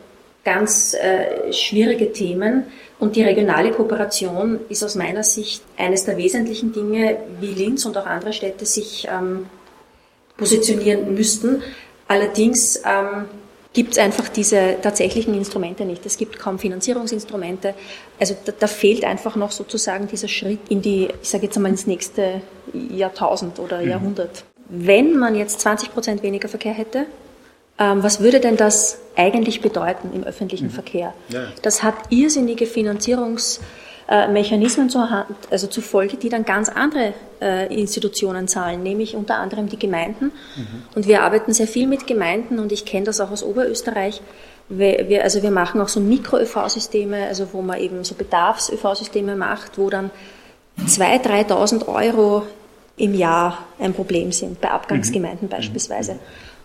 ganz 0.42 0.94
äh, 0.94 1.52
schwierige 1.52 2.14
Themen. 2.14 2.64
Und 2.98 3.14
die 3.14 3.22
regionale 3.22 3.70
Kooperation 3.70 4.60
ist 4.68 4.82
aus 4.82 4.96
meiner 4.96 5.22
Sicht 5.22 5.62
eines 5.76 6.04
der 6.04 6.16
wesentlichen 6.16 6.72
Dinge, 6.72 7.18
wie 7.40 7.54
Linz 7.54 7.84
und 7.84 7.96
auch 7.96 8.06
andere 8.06 8.32
Städte 8.32 8.66
sich 8.66 9.06
ähm, 9.10 9.46
positionieren 10.36 11.14
müssten. 11.14 11.62
Allerdings 12.08 12.76
ähm, 12.84 13.26
gibt 13.72 13.92
es 13.92 13.98
einfach 13.98 14.28
diese 14.28 14.76
tatsächlichen 14.82 15.34
Instrumente 15.34 15.84
nicht. 15.84 16.04
Es 16.06 16.16
gibt 16.16 16.38
kaum 16.38 16.58
Finanzierungsinstrumente. 16.58 17.74
Also 18.18 18.34
da, 18.44 18.52
da, 18.58 18.66
fehlt 18.66 19.04
einfach 19.04 19.36
noch 19.36 19.52
sozusagen 19.52 20.08
dieser 20.08 20.28
Schritt 20.28 20.60
in 20.68 20.82
die, 20.82 21.08
ich 21.22 21.28
sage 21.28 21.44
jetzt 21.44 21.56
einmal 21.56 21.70
ins 21.70 21.86
nächste 21.86 22.40
Jahrtausend 22.72 23.60
oder 23.60 23.80
mhm. 23.80 23.90
Jahrhundert. 23.90 24.44
Wenn 24.68 25.16
man 25.16 25.36
jetzt 25.36 25.60
20 25.60 25.92
Prozent 25.92 26.22
weniger 26.22 26.48
Verkehr 26.48 26.72
hätte, 26.72 27.06
was 27.78 28.20
würde 28.20 28.40
denn 28.40 28.56
das 28.56 28.98
eigentlich 29.16 29.60
bedeuten 29.60 30.10
im 30.12 30.24
öffentlichen 30.24 30.66
mhm. 30.66 30.72
Verkehr? 30.72 31.14
Ja. 31.28 31.44
Das 31.62 31.84
hat 31.84 31.94
irrsinnige 32.10 32.66
Finanzierungsmechanismen 32.66 34.90
zur 34.90 35.10
Hand, 35.10 35.36
also 35.50 35.68
zur 35.68 35.84
Folge, 35.84 36.16
die 36.16 36.28
dann 36.28 36.44
ganz 36.44 36.68
andere 36.68 37.14
äh, 37.40 37.72
Institutionen 37.72 38.48
zahlen, 38.48 38.82
nämlich 38.82 39.14
unter 39.14 39.36
anderem 39.36 39.68
die 39.68 39.78
Gemeinden. 39.78 40.32
Mhm. 40.56 40.82
Und 40.94 41.06
wir 41.06 41.22
arbeiten 41.22 41.52
sehr 41.52 41.68
viel 41.68 41.86
mit 41.86 42.08
Gemeinden 42.08 42.58
und 42.58 42.72
ich 42.72 42.84
kenne 42.84 43.06
das 43.06 43.20
auch 43.20 43.30
aus 43.30 43.44
Oberösterreich. 43.44 44.20
Wir, 44.68 45.08
wir, 45.08 45.22
also 45.22 45.42
wir 45.42 45.50
machen 45.50 45.80
auch 45.80 45.88
so 45.88 46.00
Mikro-ÖV-Systeme, 46.00 47.26
also 47.26 47.48
wo 47.52 47.62
man 47.62 47.80
eben 47.80 48.04
so 48.04 48.14
Bedarfs-ÖV-Systeme 48.14 49.34
macht, 49.36 49.78
wo 49.78 49.88
dann 49.88 50.10
2.000, 50.84 51.48
3.000 51.48 51.88
Euro 51.88 52.42
im 52.96 53.14
Jahr 53.14 53.64
ein 53.78 53.94
Problem 53.94 54.32
sind, 54.32 54.60
bei 54.60 54.70
Abgangsgemeinden 54.70 55.46
mhm. 55.46 55.52
beispielsweise. 55.52 56.18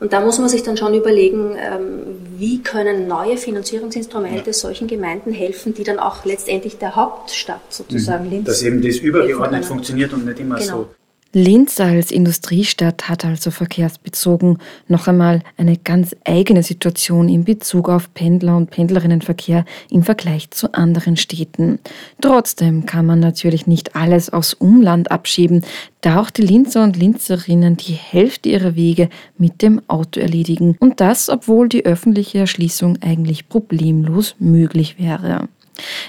Und 0.03 0.11
da 0.11 0.19
muss 0.19 0.37
man 0.37 0.49
sich 0.49 0.63
dann 0.63 0.75
schon 0.75 0.93
überlegen, 0.93 1.55
ähm, 1.55 2.17
wie 2.37 2.61
können 2.61 3.07
neue 3.07 3.37
Finanzierungsinstrumente 3.37 4.47
ja. 4.47 4.53
solchen 4.53 4.85
Gemeinden 4.85 5.31
helfen, 5.31 5.73
die 5.73 5.85
dann 5.85 5.97
auch 5.97 6.25
letztendlich 6.25 6.77
der 6.77 6.97
Hauptstadt 6.97 7.61
sozusagen 7.69 8.25
mhm. 8.25 8.31
Linz. 8.31 8.47
Dass 8.47 8.63
eben 8.63 8.81
das 8.81 8.97
übergeordnet 8.97 9.63
funktioniert 9.63 10.11
und 10.11 10.25
nicht 10.25 10.41
immer 10.41 10.57
genau. 10.57 10.77
so 10.79 10.87
Linz 11.35 11.79
als 11.79 12.11
Industriestadt 12.11 13.09
hat 13.09 13.25
also 13.25 13.49
verkehrsbezogen 13.49 14.59
noch 14.87 15.07
einmal 15.07 15.41
eine 15.57 15.77
ganz 15.77 16.15
eigene 16.25 16.61
Situation 16.61 17.27
in 17.27 17.43
Bezug 17.43 17.89
auf 17.89 18.13
Pendler- 18.13 18.55
und 18.55 18.69
Pendlerinnenverkehr 18.69 19.65
im 19.89 20.03
Vergleich 20.03 20.51
zu 20.51 20.75
anderen 20.75 21.17
Städten. 21.17 21.79
Trotzdem 22.21 22.85
kann 22.85 23.07
man 23.07 23.19
natürlich 23.19 23.65
nicht 23.65 23.95
alles 23.95 24.29
aus 24.31 24.53
Umland 24.53 25.09
abschieben, 25.09 25.65
da 26.01 26.21
auch 26.21 26.29
die 26.29 26.43
Linzer 26.43 26.83
und 26.83 26.97
Linzerinnen 26.97 27.77
die 27.77 27.93
Hälfte 27.93 28.49
ihrer 28.49 28.75
Wege 28.75 29.09
mit 29.35 29.63
dem 29.63 29.81
Auto 29.87 30.19
erledigen 30.19 30.77
und 30.79 31.01
das, 31.01 31.29
obwohl 31.29 31.67
die 31.67 31.83
öffentliche 31.83 32.37
Erschließung 32.37 32.99
eigentlich 33.01 33.49
problemlos 33.49 34.35
möglich 34.37 34.99
wäre. 34.99 35.47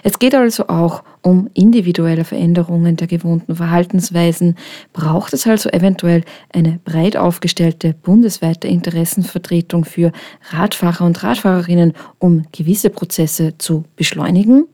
Es 0.03 0.19
geht 0.19 0.35
also 0.35 0.69
auch 0.69 1.03
um 1.23 1.49
individuelle 1.55 2.25
Veränderungen 2.25 2.97
der 2.97 3.07
gewohnten 3.07 3.57
Verhaltensweisen. 3.57 4.57
Braucht 4.93 5.33
es 5.33 5.47
also 5.47 5.71
eventuell 5.71 6.23
eine 6.53 6.81
breit 6.85 7.17
aufgestellte 7.17 7.95
bundesweite 7.95 8.69
Interessenvertretung 8.69 9.85
für 9.85 10.13
Radfahrer 10.51 11.05
und 11.05 11.23
Radfahrerinnen, 11.23 11.95
um 12.19 12.45
gewisse 12.53 12.91
Prozesse 12.91 13.57
zu 13.59 13.85
beschleunigen? 13.97 14.67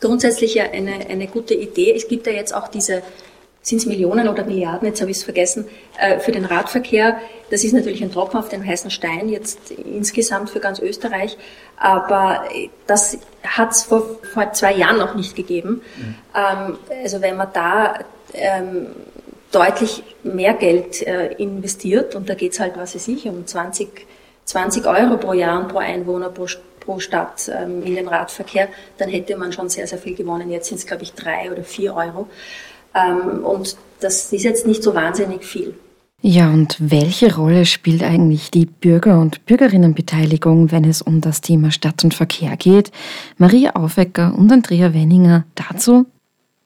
Grundsätzlich 0.00 0.54
ja 0.54 0.64
eine, 0.70 1.06
eine 1.10 1.26
gute 1.26 1.54
Idee. 1.54 1.92
Es 1.94 2.08
gibt 2.08 2.26
ja 2.26 2.32
jetzt 2.32 2.54
auch 2.54 2.68
diese 2.68 3.02
sind 3.62 3.78
es 3.78 3.86
Millionen 3.86 4.28
oder 4.28 4.44
Milliarden, 4.44 4.88
jetzt 4.88 5.00
habe 5.00 5.10
ich 5.10 5.18
es 5.18 5.22
vergessen, 5.22 5.66
äh, 5.98 6.18
für 6.18 6.32
den 6.32 6.44
Radverkehr. 6.46 7.18
Das 7.50 7.62
ist 7.62 7.72
natürlich 7.72 8.02
ein 8.02 8.10
Tropfen 8.10 8.38
auf 8.38 8.48
den 8.48 8.66
heißen 8.66 8.90
Stein, 8.90 9.28
jetzt 9.28 9.70
insgesamt 9.70 10.50
für 10.50 10.60
ganz 10.60 10.78
Österreich. 10.78 11.36
Aber 11.76 12.44
das 12.86 13.18
hat 13.42 13.72
es 13.72 13.82
vor, 13.82 14.02
vor 14.32 14.52
zwei 14.52 14.74
Jahren 14.74 14.98
noch 14.98 15.14
nicht 15.14 15.36
gegeben. 15.36 15.82
Mhm. 15.96 16.14
Ähm, 16.34 16.78
also 17.02 17.20
wenn 17.20 17.36
man 17.36 17.48
da 17.52 17.98
ähm, 18.32 18.86
deutlich 19.52 20.04
mehr 20.22 20.54
Geld 20.54 21.02
äh, 21.06 21.34
investiert, 21.34 22.14
und 22.14 22.28
da 22.28 22.34
geht 22.34 22.52
es 22.52 22.60
halt, 22.60 22.76
was 22.76 22.94
weiß 22.94 23.08
ich, 23.08 23.26
um 23.26 23.46
20, 23.46 24.06
20 24.44 24.86
Euro 24.86 25.16
pro 25.16 25.32
Jahr 25.32 25.60
und 25.60 25.68
pro 25.68 25.78
Einwohner 25.78 26.30
pro, 26.30 26.46
pro 26.78 26.98
Stadt 26.98 27.50
ähm, 27.52 27.82
in 27.82 27.94
den 27.94 28.08
Radverkehr, 28.08 28.68
dann 28.96 29.08
hätte 29.08 29.36
man 29.36 29.52
schon 29.52 29.68
sehr, 29.68 29.86
sehr 29.86 29.98
viel 29.98 30.14
gewonnen. 30.14 30.50
Jetzt 30.50 30.68
sind 30.68 30.78
es, 30.78 30.86
glaube 30.86 31.02
ich, 31.02 31.12
drei 31.12 31.50
oder 31.50 31.62
vier 31.62 31.94
Euro. 31.94 32.28
Ähm, 32.94 33.44
und 33.44 33.76
das 34.00 34.32
ist 34.32 34.42
jetzt 34.42 34.66
nicht 34.66 34.82
so 34.82 34.94
wahnsinnig 34.94 35.44
viel. 35.44 35.74
Ja, 36.22 36.50
und 36.50 36.76
welche 36.78 37.34
Rolle 37.34 37.64
spielt 37.64 38.02
eigentlich 38.02 38.50
die 38.50 38.66
Bürger- 38.66 39.18
und 39.18 39.46
Bürgerinnenbeteiligung, 39.46 40.70
wenn 40.70 40.84
es 40.84 41.00
um 41.00 41.22
das 41.22 41.40
Thema 41.40 41.70
Stadt 41.70 42.04
und 42.04 42.12
Verkehr 42.12 42.56
geht? 42.58 42.92
Maria 43.38 43.70
Aufecker 43.70 44.34
und 44.36 44.52
Andrea 44.52 44.92
Wenninger 44.92 45.46
dazu. 45.54 46.06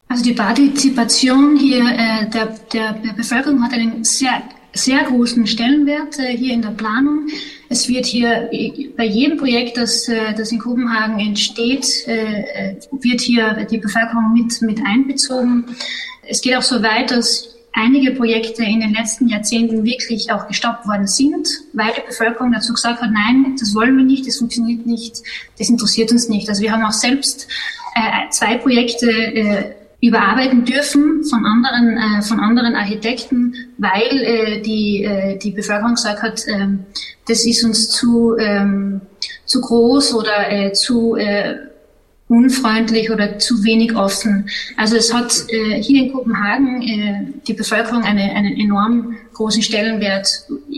Also 0.08 0.24
die 0.24 0.32
Partizipation 0.32 1.56
hier 1.56 1.84
äh, 1.84 2.28
der, 2.30 2.54
der, 2.72 2.92
der 2.94 3.12
Bevölkerung 3.12 3.62
hat 3.62 3.72
einen 3.72 4.02
sehr, 4.02 4.42
sehr 4.72 5.04
großen 5.04 5.46
Stellenwert 5.46 6.18
äh, 6.18 6.36
hier 6.36 6.52
in 6.52 6.62
der 6.62 6.70
Planung. 6.70 7.28
Es 7.68 7.88
wird 7.88 8.06
hier 8.06 8.50
bei 8.96 9.06
jedem 9.06 9.38
Projekt, 9.38 9.76
das, 9.76 10.08
äh, 10.08 10.34
das 10.36 10.50
in 10.50 10.58
Kopenhagen 10.58 11.20
entsteht, 11.20 11.86
äh, 12.06 12.72
äh, 12.72 12.76
wird 12.90 13.20
hier 13.20 13.66
die 13.70 13.78
Bevölkerung 13.78 14.32
mit, 14.34 14.60
mit 14.62 14.80
einbezogen. 14.84 15.64
Es 16.28 16.40
geht 16.40 16.56
auch 16.56 16.62
so 16.62 16.82
weit, 16.82 17.10
dass 17.10 17.54
einige 17.74 18.12
Projekte 18.12 18.62
in 18.62 18.80
den 18.80 18.94
letzten 18.94 19.28
Jahrzehnten 19.28 19.84
wirklich 19.84 20.30
auch 20.30 20.46
gestoppt 20.46 20.86
worden 20.86 21.06
sind, 21.06 21.48
weil 21.72 21.92
die 21.96 22.06
Bevölkerung 22.06 22.52
dazu 22.52 22.72
gesagt 22.72 23.02
hat, 23.02 23.10
nein, 23.12 23.56
das 23.58 23.74
wollen 23.74 23.96
wir 23.96 24.04
nicht, 24.04 24.26
das 24.26 24.38
funktioniert 24.38 24.86
nicht, 24.86 25.22
das 25.58 25.68
interessiert 25.68 26.12
uns 26.12 26.28
nicht. 26.28 26.48
Also 26.48 26.62
wir 26.62 26.72
haben 26.72 26.84
auch 26.84 26.92
selbst 26.92 27.48
äh, 27.96 28.30
zwei 28.30 28.56
Projekte 28.58 29.10
äh, 29.10 29.74
überarbeiten 30.00 30.64
dürfen 30.64 31.24
von 31.24 31.44
anderen, 31.44 31.96
äh, 31.96 32.22
von 32.22 32.38
anderen 32.38 32.76
Architekten, 32.76 33.54
weil 33.78 34.22
äh, 34.22 34.62
die, 34.62 35.04
äh, 35.04 35.38
die 35.38 35.50
Bevölkerung 35.50 35.94
gesagt 35.94 36.22
hat, 36.22 36.46
äh, 36.46 36.68
das 37.26 37.44
ist 37.44 37.64
uns 37.64 37.88
zu, 37.88 38.36
ähm, 38.38 39.00
zu 39.46 39.60
groß 39.60 40.14
oder 40.14 40.50
äh, 40.50 40.72
zu 40.72 41.16
unfreundlich 42.28 43.10
oder 43.10 43.38
zu 43.38 43.62
wenig 43.64 43.94
offen. 43.94 44.48
Also 44.76 44.96
es 44.96 45.12
hat 45.12 45.44
äh, 45.48 45.82
hier 45.82 46.04
in 46.04 46.12
Kopenhagen 46.12 46.82
äh, 46.82 47.26
die 47.46 47.52
Bevölkerung 47.52 48.02
eine, 48.02 48.32
einen 48.32 48.58
enorm 48.58 49.16
großen 49.34 49.62
Stellenwert, 49.62 50.28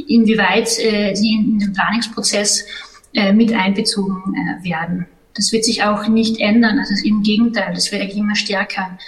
inwieweit 0.08 0.68
äh, 0.78 1.14
sie 1.14 1.34
in, 1.34 1.52
in 1.52 1.58
den 1.60 1.72
Planungsprozess 1.72 2.66
äh, 3.14 3.32
mit 3.32 3.52
einbezogen 3.52 4.34
äh, 4.34 4.68
werden. 4.68 5.06
Das 5.34 5.52
wird 5.52 5.64
sich 5.64 5.84
auch 5.84 6.08
nicht 6.08 6.40
ändern. 6.40 6.78
Also 6.78 6.94
im 7.04 7.22
Gegenteil, 7.22 7.74
das 7.74 7.92
wird 7.92 8.02
eigentlich 8.02 8.18
immer 8.18 8.34
stärker, 8.34 8.98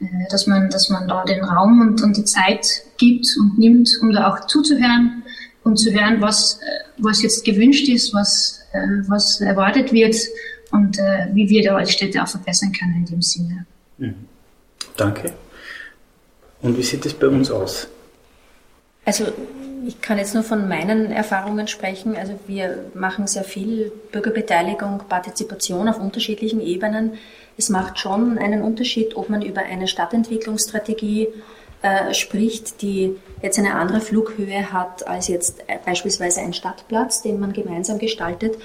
äh, 0.00 0.04
dass 0.30 0.46
man, 0.48 0.70
dass 0.70 0.90
man 0.90 1.06
da 1.06 1.24
den 1.24 1.44
Raum 1.44 1.80
und, 1.80 2.02
und 2.02 2.16
die 2.16 2.24
Zeit 2.24 2.66
gibt 2.98 3.26
und 3.38 3.58
nimmt, 3.58 3.88
um 4.02 4.10
da 4.12 4.32
auch 4.32 4.46
zuzuhören 4.46 5.22
und 5.62 5.76
zu 5.76 5.92
hören, 5.92 6.20
was, 6.20 6.54
äh, 6.54 6.88
was 6.98 7.22
jetzt 7.22 7.44
gewünscht 7.44 7.88
ist, 7.88 8.12
was, 8.12 8.62
äh, 8.72 8.78
was 9.06 9.40
erwartet 9.40 9.92
wird 9.92 10.16
und 10.70 10.98
äh, 10.98 11.28
wie 11.32 11.48
wir 11.48 11.62
da 11.62 11.76
als 11.76 11.92
Städte 11.92 12.22
auch 12.22 12.28
verbessern 12.28 12.72
können 12.72 12.96
in 12.96 13.06
dem 13.06 13.22
Sinne. 13.22 13.66
Mhm. 13.98 14.26
Danke. 14.96 15.32
Und 16.62 16.78
wie 16.78 16.82
sieht 16.82 17.04
es 17.04 17.14
bei 17.14 17.28
uns 17.28 17.50
aus? 17.50 17.88
Also 19.04 19.26
ich 19.86 20.00
kann 20.00 20.18
jetzt 20.18 20.34
nur 20.34 20.42
von 20.42 20.66
meinen 20.66 21.12
Erfahrungen 21.12 21.68
sprechen. 21.68 22.16
Also 22.16 22.38
wir 22.46 22.86
machen 22.94 23.26
sehr 23.26 23.44
viel 23.44 23.92
Bürgerbeteiligung, 24.12 25.02
Partizipation 25.08 25.88
auf 25.88 25.98
unterschiedlichen 25.98 26.60
Ebenen. 26.60 27.18
Es 27.58 27.68
macht 27.68 27.98
schon 27.98 28.38
einen 28.38 28.62
Unterschied, 28.62 29.16
ob 29.16 29.28
man 29.28 29.42
über 29.42 29.60
eine 29.60 29.86
Stadtentwicklungsstrategie 29.86 31.28
äh, 31.82 32.14
spricht, 32.14 32.80
die 32.80 33.16
jetzt 33.42 33.58
eine 33.58 33.74
andere 33.74 34.00
Flughöhe 34.00 34.72
hat 34.72 35.06
als 35.06 35.28
jetzt 35.28 35.62
beispielsweise 35.84 36.40
ein 36.40 36.54
Stadtplatz, 36.54 37.20
den 37.20 37.38
man 37.38 37.52
gemeinsam 37.52 37.98
gestaltet. 37.98 38.56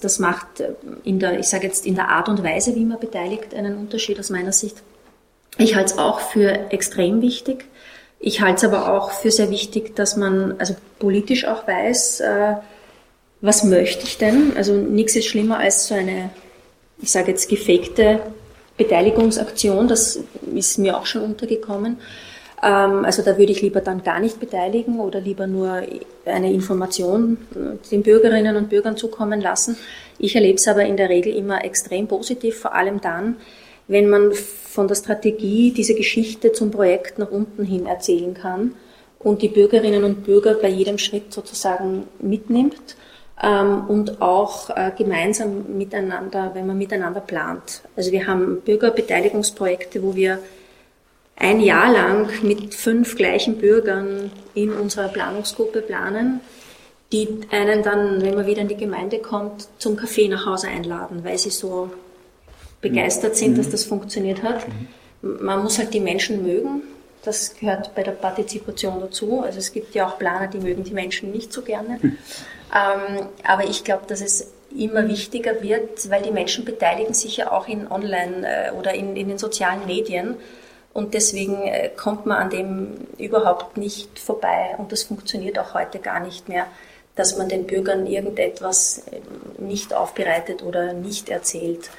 Das 0.00 0.18
macht 0.18 0.60
äh, 0.60 0.72
in 1.04 1.18
der, 1.18 1.38
ich 1.38 1.48
sage 1.48 1.66
jetzt 1.66 1.86
in 1.86 1.94
der 1.94 2.08
Art 2.08 2.28
und 2.28 2.42
Weise, 2.42 2.74
wie 2.74 2.84
man 2.84 2.98
beteiligt, 2.98 3.54
einen 3.54 3.76
Unterschied 3.76 4.18
aus 4.18 4.30
meiner 4.30 4.52
Sicht. 4.52 4.82
Ich 5.58 5.74
halte 5.74 5.94
es 5.94 5.98
auch 5.98 6.20
für 6.20 6.70
extrem 6.70 7.22
wichtig. 7.22 7.66
Ich 8.18 8.40
halte 8.40 8.56
es 8.56 8.64
aber 8.64 8.92
auch 8.92 9.10
für 9.10 9.30
sehr 9.30 9.50
wichtig, 9.50 9.94
dass 9.94 10.16
man 10.16 10.56
also 10.58 10.74
politisch 10.98 11.46
auch 11.46 11.66
weiß, 11.66 12.20
äh, 12.20 12.54
was 13.40 13.64
möchte 13.64 14.04
ich 14.04 14.18
denn? 14.18 14.52
Also 14.56 14.72
nichts 14.74 15.14
ist 15.16 15.26
schlimmer 15.26 15.58
als 15.58 15.88
so 15.88 15.94
eine, 15.94 16.30
ich 17.00 17.10
sage 17.10 17.30
jetzt 17.30 17.48
gefakte 17.48 18.20
Beteiligungsaktion. 18.76 19.88
Das 19.88 20.18
ist 20.54 20.78
mir 20.78 20.96
auch 20.96 21.06
schon 21.06 21.22
untergekommen. 21.22 21.98
Ähm, 22.66 23.04
also 23.04 23.22
da 23.22 23.38
würde 23.38 23.52
ich 23.52 23.62
lieber 23.62 23.80
dann 23.80 24.02
gar 24.02 24.18
nicht 24.18 24.40
beteiligen 24.40 24.98
oder 24.98 25.20
lieber 25.20 25.46
nur 25.46 25.82
eine 26.24 26.52
Information 26.52 27.38
äh, 27.54 27.88
den 27.90 28.02
Bürgerinnen 28.02 28.56
und 28.56 28.68
Bürgern 28.68 28.96
zukommen 28.96 29.40
lassen. 29.40 29.76
Ich 30.18 30.34
erlebe 30.34 30.56
es 30.56 30.66
aber 30.66 30.84
in 30.84 30.96
der 30.96 31.08
Regel 31.08 31.34
immer 31.34 31.64
extrem 31.64 32.08
positiv, 32.08 32.58
vor 32.58 32.74
allem 32.74 33.00
dann, 33.00 33.36
wenn 33.86 34.08
man 34.08 34.32
von 34.32 34.88
der 34.88 34.96
Strategie 34.96 35.70
diese 35.70 35.94
Geschichte 35.94 36.52
zum 36.52 36.72
Projekt 36.72 37.18
nach 37.20 37.30
unten 37.30 37.64
hin 37.64 37.86
erzählen 37.86 38.34
kann 38.34 38.72
und 39.20 39.42
die 39.42 39.48
Bürgerinnen 39.48 40.02
und 40.02 40.24
Bürger 40.24 40.54
bei 40.54 40.68
jedem 40.68 40.98
Schritt 40.98 41.32
sozusagen 41.32 42.08
mitnimmt 42.18 42.96
ähm, 43.40 43.84
und 43.86 44.20
auch 44.20 44.70
äh, 44.70 44.90
gemeinsam 44.98 45.76
miteinander, 45.78 46.50
wenn 46.54 46.66
man 46.66 46.76
miteinander 46.76 47.20
plant. 47.20 47.82
Also 47.94 48.10
wir 48.10 48.26
haben 48.26 48.60
Bürgerbeteiligungsprojekte, 48.62 50.02
wo 50.02 50.16
wir 50.16 50.40
ein 51.36 51.60
Jahr 51.60 51.92
lang 51.92 52.28
mit 52.42 52.74
fünf 52.74 53.16
gleichen 53.16 53.58
Bürgern 53.58 54.30
in 54.54 54.72
unserer 54.72 55.08
Planungsgruppe 55.08 55.82
planen, 55.82 56.40
die 57.12 57.28
einen 57.50 57.82
dann, 57.82 58.22
wenn 58.22 58.34
man 58.34 58.46
wieder 58.46 58.62
in 58.62 58.68
die 58.68 58.76
Gemeinde 58.76 59.18
kommt, 59.18 59.68
zum 59.78 59.96
Kaffee 59.96 60.28
nach 60.28 60.46
Hause 60.46 60.68
einladen, 60.68 61.24
weil 61.24 61.38
sie 61.38 61.50
so 61.50 61.90
begeistert 62.80 63.36
sind, 63.36 63.58
dass 63.58 63.66
mhm. 63.68 63.72
das 63.72 63.84
funktioniert 63.84 64.42
hat. 64.42 64.66
Mhm. 64.66 65.44
Man 65.44 65.62
muss 65.62 65.78
halt 65.78 65.94
die 65.94 66.00
Menschen 66.00 66.42
mögen. 66.42 66.82
Das 67.22 67.56
gehört 67.56 67.94
bei 67.94 68.02
der 68.02 68.12
Partizipation 68.12 69.00
dazu. 69.00 69.42
Also 69.42 69.58
es 69.58 69.72
gibt 69.72 69.94
ja 69.94 70.06
auch 70.06 70.18
Planer, 70.18 70.46
die 70.46 70.58
mögen 70.58 70.84
die 70.84 70.92
Menschen 70.92 71.32
nicht 71.32 71.52
so 71.52 71.62
gerne. 71.62 71.98
Mhm. 72.00 72.18
Ähm, 72.74 73.26
aber 73.44 73.64
ich 73.64 73.84
glaube, 73.84 74.04
dass 74.06 74.20
es 74.20 74.52
immer 74.76 75.08
wichtiger 75.08 75.62
wird, 75.62 76.10
weil 76.10 76.22
die 76.22 76.30
Menschen 76.30 76.64
beteiligen 76.64 77.14
sich 77.14 77.38
ja 77.38 77.52
auch 77.52 77.68
in 77.68 77.90
Online 77.90 78.46
äh, 78.46 78.70
oder 78.72 78.94
in, 78.94 79.16
in 79.16 79.28
den 79.28 79.38
sozialen 79.38 79.86
Medien. 79.86 80.36
Und 80.96 81.12
deswegen 81.12 81.64
äh, 81.64 81.90
kommt 81.94 82.24
man 82.24 82.38
an 82.38 82.48
dem 82.48 82.88
überhaupt 83.18 83.76
nicht 83.76 84.18
vorbei. 84.18 84.74
Und 84.78 84.92
das 84.92 85.02
funktioniert 85.02 85.58
auch 85.58 85.74
heute 85.74 85.98
gar 85.98 86.20
nicht 86.20 86.48
mehr, 86.48 86.66
dass 87.16 87.36
man 87.36 87.50
den 87.50 87.66
Bürgern 87.66 88.06
irgendetwas 88.06 89.02
äh, 89.10 89.20
nicht 89.62 89.92
aufbereitet 89.92 90.62
oder 90.62 90.94
nicht 90.94 91.28
erzählt. 91.28 91.90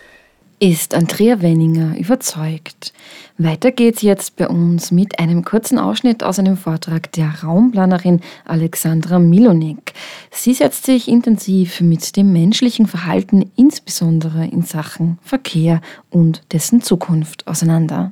Ist 0.58 0.96
Andrea 0.96 1.44
Wenninger 1.44 1.96
überzeugt? 1.96 2.92
Weiter 3.38 3.70
geht's 3.70 4.01
jetzt 4.01 4.36
bei 4.36 4.48
uns 4.48 4.89
mit 4.89 5.20
einem 5.20 5.46
kurzen 5.46 5.77
Ausschnitt 5.77 6.24
aus 6.24 6.39
einem 6.39 6.58
Vortrag 6.58 7.12
der 7.12 7.44
Raumplanerin 7.44 8.22
Alexandra 8.46 9.20
Milonek. 9.20 9.94
Sie 10.32 10.56
setzt 10.56 10.88
sich 10.88 11.08
intensiv 11.08 11.82
mit 11.82 12.18
dem 12.18 12.34
menschlichen 12.34 12.88
Verhalten, 12.88 13.51
insbesondere 13.56 14.48
in 14.48 14.63
Sachen 14.63 15.20
Verkehr 15.22 15.82
und 16.10 16.42
dessen 16.51 16.82
Zukunft 16.82 17.46
auseinander. 17.46 18.12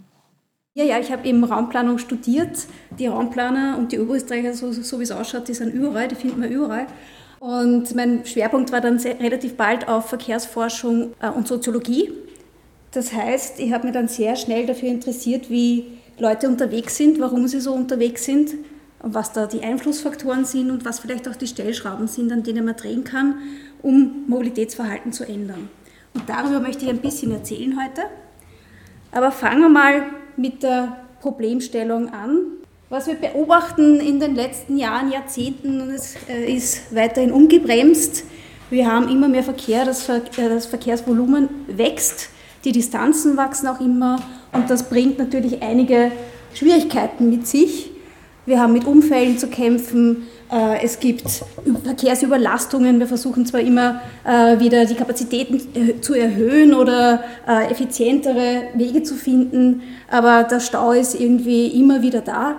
Ja, 0.78 0.84
ja, 0.84 1.00
ich 1.00 1.10
habe 1.10 1.26
eben 1.26 1.42
Raumplanung 1.46 2.00
studiert. 2.00 2.68
Die 3.00 3.08
Raumplaner 3.08 3.78
und 3.78 3.94
die 3.94 4.00
Oberösterreicher, 4.00 4.54
so, 4.54 4.74
so 4.74 5.00
wie 5.00 5.04
es 5.04 5.12
ausschaut, 5.12 5.48
die 5.48 5.54
sind 5.54 5.74
überall, 5.74 6.10
die 6.10 6.16
finden 6.16 6.42
wir 6.42 6.50
überall. 6.50 6.88
Und 7.40 7.96
mein 7.96 8.26
Schwerpunkt 8.26 8.74
war 8.74 8.82
dann 8.82 9.00
sehr, 9.00 9.18
relativ 9.22 9.56
bald 9.56 9.88
auf 9.88 10.10
Verkehrsforschung 10.10 11.14
äh, 11.22 11.30
und 11.30 11.48
Soziologie. 11.48 12.12
Das 12.92 13.14
heißt, 13.14 13.62
ich 13.62 13.72
habe 13.72 13.86
mich 13.86 13.94
dann 13.94 14.10
sehr 14.10 14.36
schnell 14.36 14.66
dafür 14.66 14.90
interessiert, 14.90 15.50
wie 15.50 15.86
Leute 16.20 16.50
unterwegs 16.50 16.98
sind, 16.98 17.22
warum 17.22 17.48
sie 17.48 17.62
so 17.62 17.72
unterwegs 17.72 18.26
sind, 18.26 18.56
was 19.00 19.32
da 19.32 19.48
die 19.48 19.62
Einflussfaktoren 19.62 20.44
sind 20.44 20.72
und 20.72 20.84
was 20.84 21.00
vielleicht 21.00 21.30
auch 21.30 21.38
die 21.38 21.48
Stellschrauben 21.48 22.10
sind, 22.10 22.34
an 22.34 22.44
denen 22.44 22.66
man 22.66 22.76
drehen 22.76 23.06
kann, 23.06 23.36
um 23.82 24.26
Mobilitätsverhalten 24.28 25.14
zu 25.14 25.24
ändern. 25.24 25.70
Und 26.14 26.28
darüber 26.28 26.60
möchte 26.60 26.84
ich 26.84 26.90
ein 26.90 27.00
bisschen 27.00 27.32
erzählen 27.32 27.82
heute. 27.82 28.02
Aber 29.14 29.32
fangen 29.32 29.62
wir 29.62 29.70
mal 29.70 30.04
mit 30.38 30.64
der 30.64 30.98
Problemstellung 31.22 32.10
an. 32.10 32.40
Was 32.90 33.08
wir 33.08 33.16
beobachten 33.16 34.00
in 34.00 34.20
den 34.20 34.36
letzten 34.36 34.78
Jahren, 34.78 35.12
Jahrzehnten, 35.12 35.92
äh, 36.30 36.54
ist 36.54 36.96
weiterhin 36.96 37.32
ungebremst, 37.32 38.26
wir 38.70 38.92
haben 38.92 39.10
immer 39.10 39.28
mehr 39.28 39.44
Verkehr, 39.44 39.84
äh, 39.84 40.50
das 40.50 40.66
Verkehrsvolumen 40.66 41.50
wächst, 41.68 42.30
die 42.64 42.72
Distanzen 42.72 43.38
wachsen 43.38 43.68
auch 43.68 43.80
immer 43.80 44.20
und 44.52 44.70
das 44.70 44.90
bringt 44.90 45.20
natürlich 45.20 45.62
einige 45.62 46.12
Schwierigkeiten 46.54 47.30
mit 47.30 47.48
sich. 47.48 47.92
Wir 48.46 48.60
haben 48.60 48.74
mit 48.74 48.86
Unfällen 48.86 49.38
zu 49.38 49.48
kämpfen, 49.48 50.28
es 50.82 51.00
gibt 51.00 51.44
Verkehrsüberlastungen. 51.84 53.00
Wir 53.00 53.08
versuchen 53.08 53.46
zwar 53.46 53.62
immer 53.62 54.02
äh, 54.24 54.60
wieder 54.60 54.86
die 54.86 54.94
Kapazitäten 54.94 55.62
äh, 55.74 56.02
zu 56.02 56.14
erhöhen 56.14 56.74
oder 56.74 57.24
effizientere 57.70 58.64
Wege 58.76 59.04
zu 59.04 59.16
finden, 59.16 59.82
aber 60.10 60.44
der 60.44 60.60
Stau 60.60 60.92
ist 60.92 61.20
irgendwie 61.20 61.68
immer 61.68 62.02
wieder 62.02 62.22
da. 62.22 62.56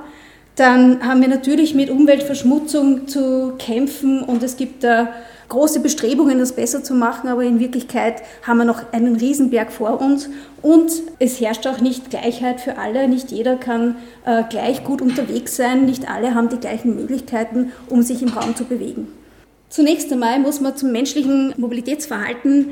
Dann 0.56 1.06
haben 1.06 1.20
wir 1.20 1.28
natürlich 1.28 1.74
mit 1.74 1.90
Umweltverschmutzung 1.90 3.08
zu 3.08 3.54
kämpfen 3.58 4.22
und 4.22 4.42
es 4.42 4.56
gibt 4.56 4.84
da 4.84 5.08
große 5.48 5.80
Bestrebungen, 5.80 6.38
das 6.38 6.52
besser 6.52 6.82
zu 6.82 6.94
machen, 6.94 7.28
aber 7.28 7.44
in 7.44 7.60
Wirklichkeit 7.60 8.22
haben 8.42 8.58
wir 8.58 8.64
noch 8.64 8.92
einen 8.92 9.16
Riesenberg 9.16 9.72
vor 9.72 10.00
uns 10.00 10.28
und 10.62 10.90
es 11.18 11.40
herrscht 11.40 11.66
auch 11.66 11.80
nicht 11.80 12.10
Gleichheit 12.10 12.60
für 12.60 12.78
alle. 12.78 13.08
Nicht 13.08 13.30
jeder 13.30 13.56
kann 13.56 13.96
äh, 14.24 14.42
gleich 14.48 14.84
gut 14.84 15.00
unterwegs 15.00 15.56
sein, 15.56 15.84
nicht 15.86 16.10
alle 16.10 16.34
haben 16.34 16.48
die 16.48 16.58
gleichen 16.58 16.96
Möglichkeiten, 16.96 17.72
um 17.88 18.02
sich 18.02 18.22
im 18.22 18.28
Raum 18.28 18.56
zu 18.56 18.64
bewegen. 18.64 19.08
Zunächst 19.68 20.12
einmal 20.12 20.38
muss 20.38 20.60
man 20.60 20.76
zum 20.76 20.92
menschlichen 20.92 21.54
Mobilitätsverhalten 21.56 22.68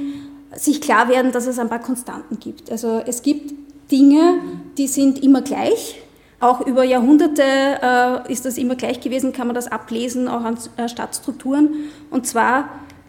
sich 0.56 0.80
klar 0.80 1.08
werden, 1.08 1.32
dass 1.32 1.46
es 1.46 1.58
ein 1.58 1.68
paar 1.68 1.80
Konstanten 1.80 2.38
gibt. 2.38 2.70
Also 2.70 3.02
es 3.06 3.22
gibt 3.22 3.54
Dinge, 3.90 4.38
die 4.78 4.86
sind 4.86 5.22
immer 5.22 5.42
gleich. 5.42 6.00
Auch 6.44 6.60
über 6.60 6.84
Jahrhunderte 6.84 7.42
äh, 7.42 8.30
ist 8.30 8.44
das 8.44 8.58
immer 8.58 8.74
gleich 8.74 9.00
gewesen, 9.00 9.32
kann 9.32 9.46
man 9.46 9.54
das 9.54 9.66
ablesen, 9.66 10.28
auch 10.28 10.44
an 10.44 10.58
äh, 10.76 10.90
Stadtstrukturen. 10.90 11.90
Und 12.10 12.26
zwar 12.26 12.68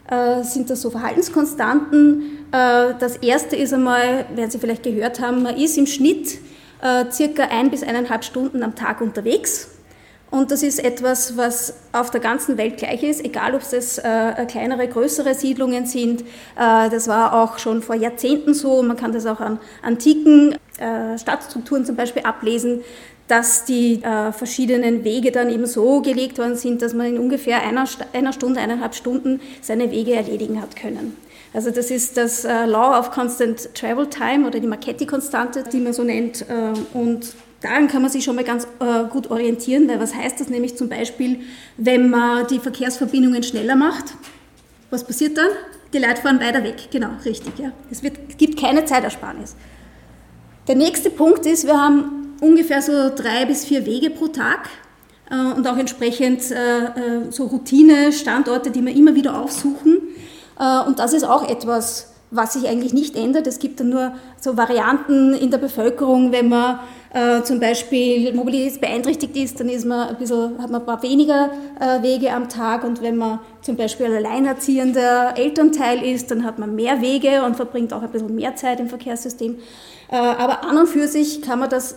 äh, 0.10 0.42
sind 0.44 0.70
das 0.70 0.82
so 0.82 0.89
Verhaltenskonstanten. 0.89 2.48
Äh, 2.54 2.94
das 2.98 3.18
erste 3.18 3.58
ist 3.58 3.74
einmal, 3.74 4.25
werden 4.34 4.51
Sie 4.51 4.58
vielleicht 4.58 4.84
gehört 4.84 5.20
haben, 5.20 5.44
man 5.44 5.58
ist 5.58 5.77
im 5.77 5.86
Schnitt 5.86 6.38
äh, 6.82 7.12
circa 7.12 7.44
ein 7.44 7.72
bis 7.72 7.84
eineinhalb 7.84 8.24
Stunden 8.24 8.63
am 8.63 8.74
Tag 8.74 9.01
unterwegs. 9.01 9.70
Und 10.32 10.51
das 10.51 10.63
ist 10.63 10.82
etwas, 10.82 11.36
was 11.36 11.75
auf 11.92 12.12
der 12.12 12.22
ganzen 12.22 12.58
Welt 12.58 12.77
gleich 12.77 13.04
ist, 13.04 13.24
egal 13.24 13.54
ob 13.54 13.62
es 13.62 13.98
äh, 13.98 14.46
kleinere, 14.48 14.88
größere 14.88 15.36
Siedlungen 15.36 15.86
sind. 15.86 16.22
Äh, 16.22 16.89
das 16.89 17.10
war 17.10 17.34
auch 17.34 17.58
schon 17.58 17.82
vor 17.82 17.96
Jahrzehnten 17.96 18.54
so. 18.54 18.82
Man 18.82 18.96
kann 18.96 19.12
das 19.12 19.25
auch 19.25 19.42
an 19.42 19.60
antiken 19.82 20.56
äh, 20.77 21.18
Stadtstrukturen 21.18 21.86
zum 21.86 21.96
Beispiel 21.96 22.24
ablesen, 22.24 22.82
dass 23.27 23.65
die 23.65 24.03
äh, 24.03 24.32
verschiedenen 24.32 25.03
Wege 25.03 25.32
dann 25.32 25.50
eben 25.50 25.65
so 25.65 26.01
gelegt 26.01 26.38
worden 26.38 26.55
sind, 26.55 26.82
dass 26.82 26.94
man 26.94 27.08
in 27.08 27.20
ungefähr 27.20 27.63
einer, 27.63 27.86
einer 28.13 28.34
Stunde, 28.34 28.60
eineinhalb 28.60 28.94
Stunden 28.94 29.41
seine 29.62 29.91
Wege 29.91 30.13
erledigen 30.13 30.62
hat 30.62 30.75
können. 30.75 31.15
Also 31.53 31.72
das 31.72 31.89
ist 31.89 32.17
das 32.17 32.44
äh, 32.44 32.65
Law 32.65 33.00
of 33.00 33.12
Constant 33.12 33.74
Travel 33.74 34.08
Time 34.08 34.46
oder 34.46 34.60
die 34.60 34.67
Marchetti-Konstante, 34.67 35.63
die 35.72 35.79
man 35.79 35.94
so 35.94 36.03
nennt. 36.03 36.41
Äh, 36.41 36.74
und 36.94 37.34
daran 37.62 37.88
kann 37.88 38.01
man 38.01 38.12
sich 38.12 38.24
schon 38.25 38.36
mal 38.36 38.44
ganz 38.44 38.67
äh, 38.79 39.05
gut 39.10 39.32
orientieren, 39.32 39.88
weil 39.88 40.00
was 40.00 40.13
heißt 40.13 40.39
das 40.39 40.50
nämlich 40.50 40.75
zum 40.77 40.89
Beispiel, 40.89 41.39
wenn 41.77 42.10
man 42.10 42.46
die 42.48 42.60
Verkehrsverbindungen 42.60 43.41
schneller 43.41 43.75
macht? 43.75 44.13
Was 44.91 45.03
passiert 45.03 45.38
dann? 45.38 45.48
Die 45.94 45.98
Leute 45.98 46.22
fahren 46.22 46.41
weiter 46.41 46.62
weg, 46.63 46.89
genau, 46.91 47.10
richtig. 47.24 47.58
Ja. 47.58 47.72
Es 47.89 48.03
wird, 48.03 48.38
gibt 48.38 48.60
keine 48.60 48.84
Zeitersparnis. 48.86 49.55
Der 50.67 50.75
nächste 50.75 51.10
Punkt 51.10 51.46
ist, 51.46 51.65
wir 51.65 51.82
haben 51.82 52.25
ungefähr 52.42 52.82
so 52.82 53.12
drei 53.15 53.46
bis 53.46 53.65
vier 53.65 53.86
Wege 53.86 54.10
pro 54.10 54.27
Tag 54.27 54.70
äh, 55.30 55.36
und 55.36 55.68
auch 55.68 55.77
entsprechend 55.77 56.51
äh, 56.51 56.56
äh, 56.56 56.92
so 57.32 57.46
Routine-Standorte, 57.46 58.72
die 58.72 58.86
wir 58.86 58.96
immer 58.96 59.15
wieder 59.15 59.39
aufsuchen. 59.39 60.01
Und 60.88 61.00
das 61.00 61.12
ist 61.12 61.25
auch 61.25 61.50
etwas, 61.50 62.13
was 62.32 62.54
sich 62.54 62.68
eigentlich 62.70 62.94
nicht 62.94 63.18
ändert. 63.18 63.46
Es 63.46 63.60
gibt 63.60 63.82
dann 63.82 63.89
nur 63.89 64.13
so 64.39 64.56
Varianten 64.56 65.34
in 65.34 65.51
der 65.51 65.58
Bevölkerung, 65.58 66.32
wenn 66.32 66.48
man 66.48 66.80
äh, 67.13 67.44
zum 67.44 67.60
Beispiel 67.60 68.34
mobilitätsbeeinträchtigt 68.34 69.36
ist, 69.38 69.60
dann 69.60 69.70
ist 69.70 69.86
man 69.86 70.10
ein 70.10 70.18
bisschen, 70.18 70.62
hat 70.62 70.70
man 70.70 70.81
ein 70.81 70.86
paar 70.86 71.01
weniger 71.01 71.50
äh, 71.79 72.01
Wege 72.01 72.31
am 72.33 72.50
Tag 72.50 72.83
und 72.83 73.01
wenn 73.01 73.16
man 73.16 73.40
zum 73.62 73.77
Beispiel 73.77 74.07
ein 74.07 74.25
alleinerziehender 74.25 75.38
Elternteil 75.38 76.03
ist, 76.03 76.31
dann 76.31 76.44
hat 76.44 76.60
man 76.60 76.75
mehr 76.75 77.01
Wege 77.01 77.44
und 77.44 77.55
verbringt 77.55 77.94
auch 77.94 78.01
ein 78.01 78.12
bisschen 78.12 78.36
mehr 78.36 78.55
Zeit 78.55 78.79
im 78.79 78.90
Verkehrssystem. 78.90 79.57
Äh, 80.10 80.16
aber 80.18 80.66
an 80.66 80.77
und 80.77 80.88
für 80.88 81.07
sich 81.07 81.42
kann 81.42 81.60
man 81.60 81.70
das 81.70 81.96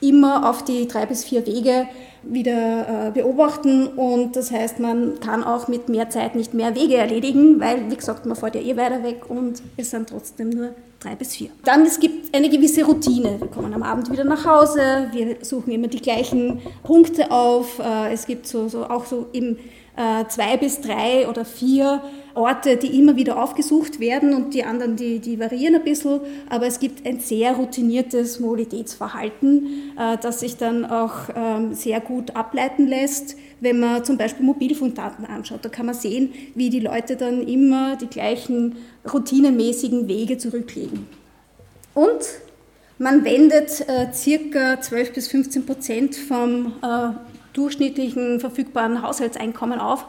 immer 0.00 0.48
auf 0.48 0.64
die 0.64 0.86
drei 0.86 1.06
bis 1.06 1.24
vier 1.24 1.46
Wege 1.46 1.88
wieder 2.22 3.08
äh, 3.08 3.10
beobachten 3.10 3.86
und 3.86 4.36
das 4.36 4.50
heißt, 4.50 4.80
man 4.80 5.20
kann 5.20 5.44
auch 5.44 5.68
mit 5.68 5.88
mehr 5.88 6.10
Zeit 6.10 6.34
nicht 6.34 6.52
mehr 6.52 6.74
Wege 6.74 6.96
erledigen, 6.96 7.60
weil, 7.60 7.90
wie 7.90 7.96
gesagt, 7.96 8.26
man 8.26 8.36
fährt 8.36 8.56
ja 8.56 8.60
eh 8.60 8.76
weiter 8.76 9.02
weg 9.02 9.22
und 9.28 9.62
es 9.76 9.90
sind 9.90 10.08
trotzdem 10.08 10.50
nur 10.50 10.70
drei 11.00 11.14
bis 11.14 11.36
vier. 11.36 11.50
Dann 11.64 11.82
es 11.82 12.00
gibt 12.00 12.34
eine 12.34 12.48
gewisse 12.48 12.84
Routine. 12.84 13.40
Wir 13.40 13.48
kommen 13.48 13.72
am 13.72 13.82
Abend 13.82 14.10
wieder 14.10 14.24
nach 14.24 14.44
Hause, 14.44 15.08
wir 15.12 15.36
suchen 15.42 15.72
immer 15.72 15.88
die 15.88 16.00
gleichen 16.00 16.60
Punkte 16.82 17.30
auf. 17.30 17.78
Äh, 17.78 18.12
es 18.12 18.26
gibt 18.26 18.46
so, 18.46 18.68
so 18.68 18.84
auch 18.84 19.06
so 19.06 19.26
eben 19.32 19.58
äh, 19.96 20.26
zwei 20.28 20.56
bis 20.56 20.80
drei 20.80 21.28
oder 21.28 21.44
vier 21.44 22.02
Orte, 22.38 22.76
die 22.76 22.96
immer 22.98 23.16
wieder 23.16 23.42
aufgesucht 23.42 23.98
werden 23.98 24.32
und 24.32 24.54
die 24.54 24.62
anderen, 24.62 24.94
die, 24.94 25.18
die 25.18 25.40
variieren 25.40 25.74
ein 25.74 25.82
bisschen, 25.82 26.20
aber 26.48 26.66
es 26.66 26.78
gibt 26.78 27.04
ein 27.04 27.18
sehr 27.18 27.52
routiniertes 27.54 28.38
Mobilitätsverhalten, 28.38 29.92
äh, 29.98 30.16
das 30.22 30.40
sich 30.40 30.56
dann 30.56 30.84
auch 30.84 31.28
ähm, 31.34 31.74
sehr 31.74 32.00
gut 32.00 32.36
ableiten 32.36 32.86
lässt, 32.86 33.36
wenn 33.60 33.80
man 33.80 34.04
zum 34.04 34.16
Beispiel 34.16 34.46
Mobilfunkdaten 34.46 35.24
anschaut. 35.26 35.64
Da 35.64 35.68
kann 35.68 35.86
man 35.86 35.96
sehen, 35.96 36.32
wie 36.54 36.70
die 36.70 36.80
Leute 36.80 37.16
dann 37.16 37.42
immer 37.42 37.96
die 37.96 38.06
gleichen 38.06 38.76
routinemäßigen 39.12 40.06
Wege 40.06 40.38
zurücklegen. 40.38 41.08
Und 41.92 42.20
man 42.98 43.24
wendet 43.24 43.80
äh, 43.88 44.12
circa 44.12 44.80
12 44.80 45.12
bis 45.12 45.26
15 45.26 45.66
Prozent 45.66 46.14
vom 46.14 46.74
äh, 46.82 47.10
durchschnittlichen 47.52 48.38
verfügbaren 48.38 49.02
Haushaltseinkommen 49.02 49.80
auf, 49.80 50.06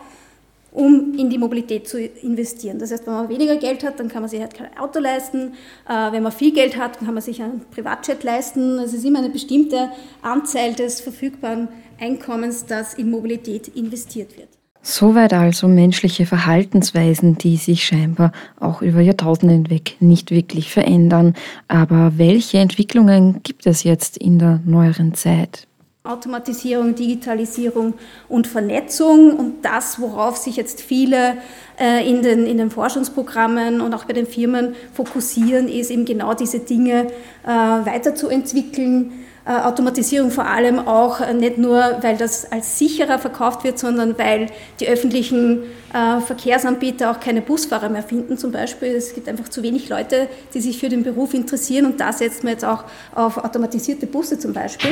um 0.80 1.14
in 1.18 1.30
die 1.30 1.38
Mobilität 1.38 1.90
zu 1.90 2.02
investieren. 2.02 2.80
Das 2.80 2.92
heißt, 2.92 3.06
wenn 3.06 3.14
man 3.14 3.28
weniger 3.28 3.58
Geld 3.58 3.86
hat, 3.86 4.00
dann 4.00 4.08
kann 4.08 4.22
man 4.22 4.30
sich 4.30 4.40
halt 4.40 4.54
kein 4.54 4.76
Auto 4.78 5.00
leisten. 5.00 5.54
Äh, 5.88 6.12
wenn 6.14 6.24
man 6.24 6.32
viel 6.32 6.54
Geld 6.54 6.78
hat, 6.78 6.96
dann 6.96 7.06
kann 7.06 7.14
man 7.14 7.22
sich 7.22 7.42
einen 7.42 7.66
Privatjet 7.70 8.24
leisten. 8.24 8.80
Es 8.80 8.94
ist 8.94 9.04
immer 9.04 9.20
eine 9.20 9.30
bestimmte 9.30 9.90
Anzahl 10.22 10.74
des 10.74 11.02
verfügbaren 11.02 11.68
Einkommens, 12.00 12.66
das 12.66 12.94
in 12.94 13.12
Mobilität 13.12 13.68
investiert 13.68 14.38
wird. 14.38 14.48
Soweit 14.82 15.34
also 15.34 15.68
menschliche 15.68 16.26
Verhaltensweisen, 16.26 17.38
die 17.38 17.58
sich 17.58 17.86
scheinbar 17.86 18.32
auch 18.62 18.82
über 18.82 19.02
Jahrtausende 19.02 19.54
hinweg 19.54 19.98
nicht 20.00 20.32
wirklich 20.32 20.72
verändern. 20.72 21.34
Aber 21.68 22.14
welche 22.16 22.60
Entwicklungen 22.60 23.42
gibt 23.44 23.68
es 23.68 23.84
jetzt 23.84 24.18
in 24.18 24.40
der 24.40 24.62
neueren 24.64 25.14
Zeit? 25.14 25.68
Automatisierung, 26.10 26.96
Digitalisierung 26.96 27.94
und 28.28 28.48
Vernetzung 28.48 29.36
und 29.38 29.64
das, 29.64 30.00
worauf 30.02 30.38
sich 30.38 30.56
jetzt 30.56 30.82
viele 30.82 31.38
äh, 31.80 32.10
in, 32.10 32.24
den, 32.24 32.46
in 32.46 32.58
den 32.58 32.72
Forschungsprogrammen 32.72 33.80
und 33.80 33.94
auch 33.94 34.06
bei 34.06 34.14
den 34.14 34.26
Firmen 34.26 34.76
fokussieren, 34.94 35.68
ist 35.70 35.92
eben 35.92 36.06
genau 36.06 36.34
diese 36.34 36.60
Dinge 36.60 37.08
äh, 37.46 37.48
weiterzuentwickeln. 37.48 39.12
Äh, 39.46 39.52
Automatisierung 39.52 40.32
vor 40.32 40.48
allem 40.48 40.80
auch 40.80 41.26
nicht 41.34 41.58
nur, 41.58 42.00
weil 42.02 42.18
das 42.18 42.52
als 42.52 42.80
sicherer 42.80 43.20
verkauft 43.20 43.64
wird, 43.64 43.80
sondern 43.80 44.18
weil 44.18 44.48
die 44.80 44.88
öffentlichen 44.88 45.64
Verkehrsanbieter 45.92 47.10
auch 47.10 47.20
keine 47.20 47.42
Busfahrer 47.42 47.90
mehr 47.90 48.04
finden 48.04 48.38
zum 48.38 48.52
Beispiel. 48.52 48.90
Es 48.90 49.16
gibt 49.16 49.28
einfach 49.28 49.50
zu 49.50 49.64
wenig 49.64 49.90
Leute, 49.90 50.28
die 50.54 50.62
sich 50.62 50.78
für 50.78 50.88
den 50.88 51.02
Beruf 51.02 51.34
interessieren 51.34 51.88
und 51.88 52.00
da 52.00 52.14
setzt 52.14 52.44
man 52.44 52.54
jetzt 52.54 52.64
auch 52.64 52.84
auf 53.16 53.38
automatisierte 53.40 54.06
Busse 54.06 54.38
zum 54.38 54.54
Beispiel. 54.54 54.92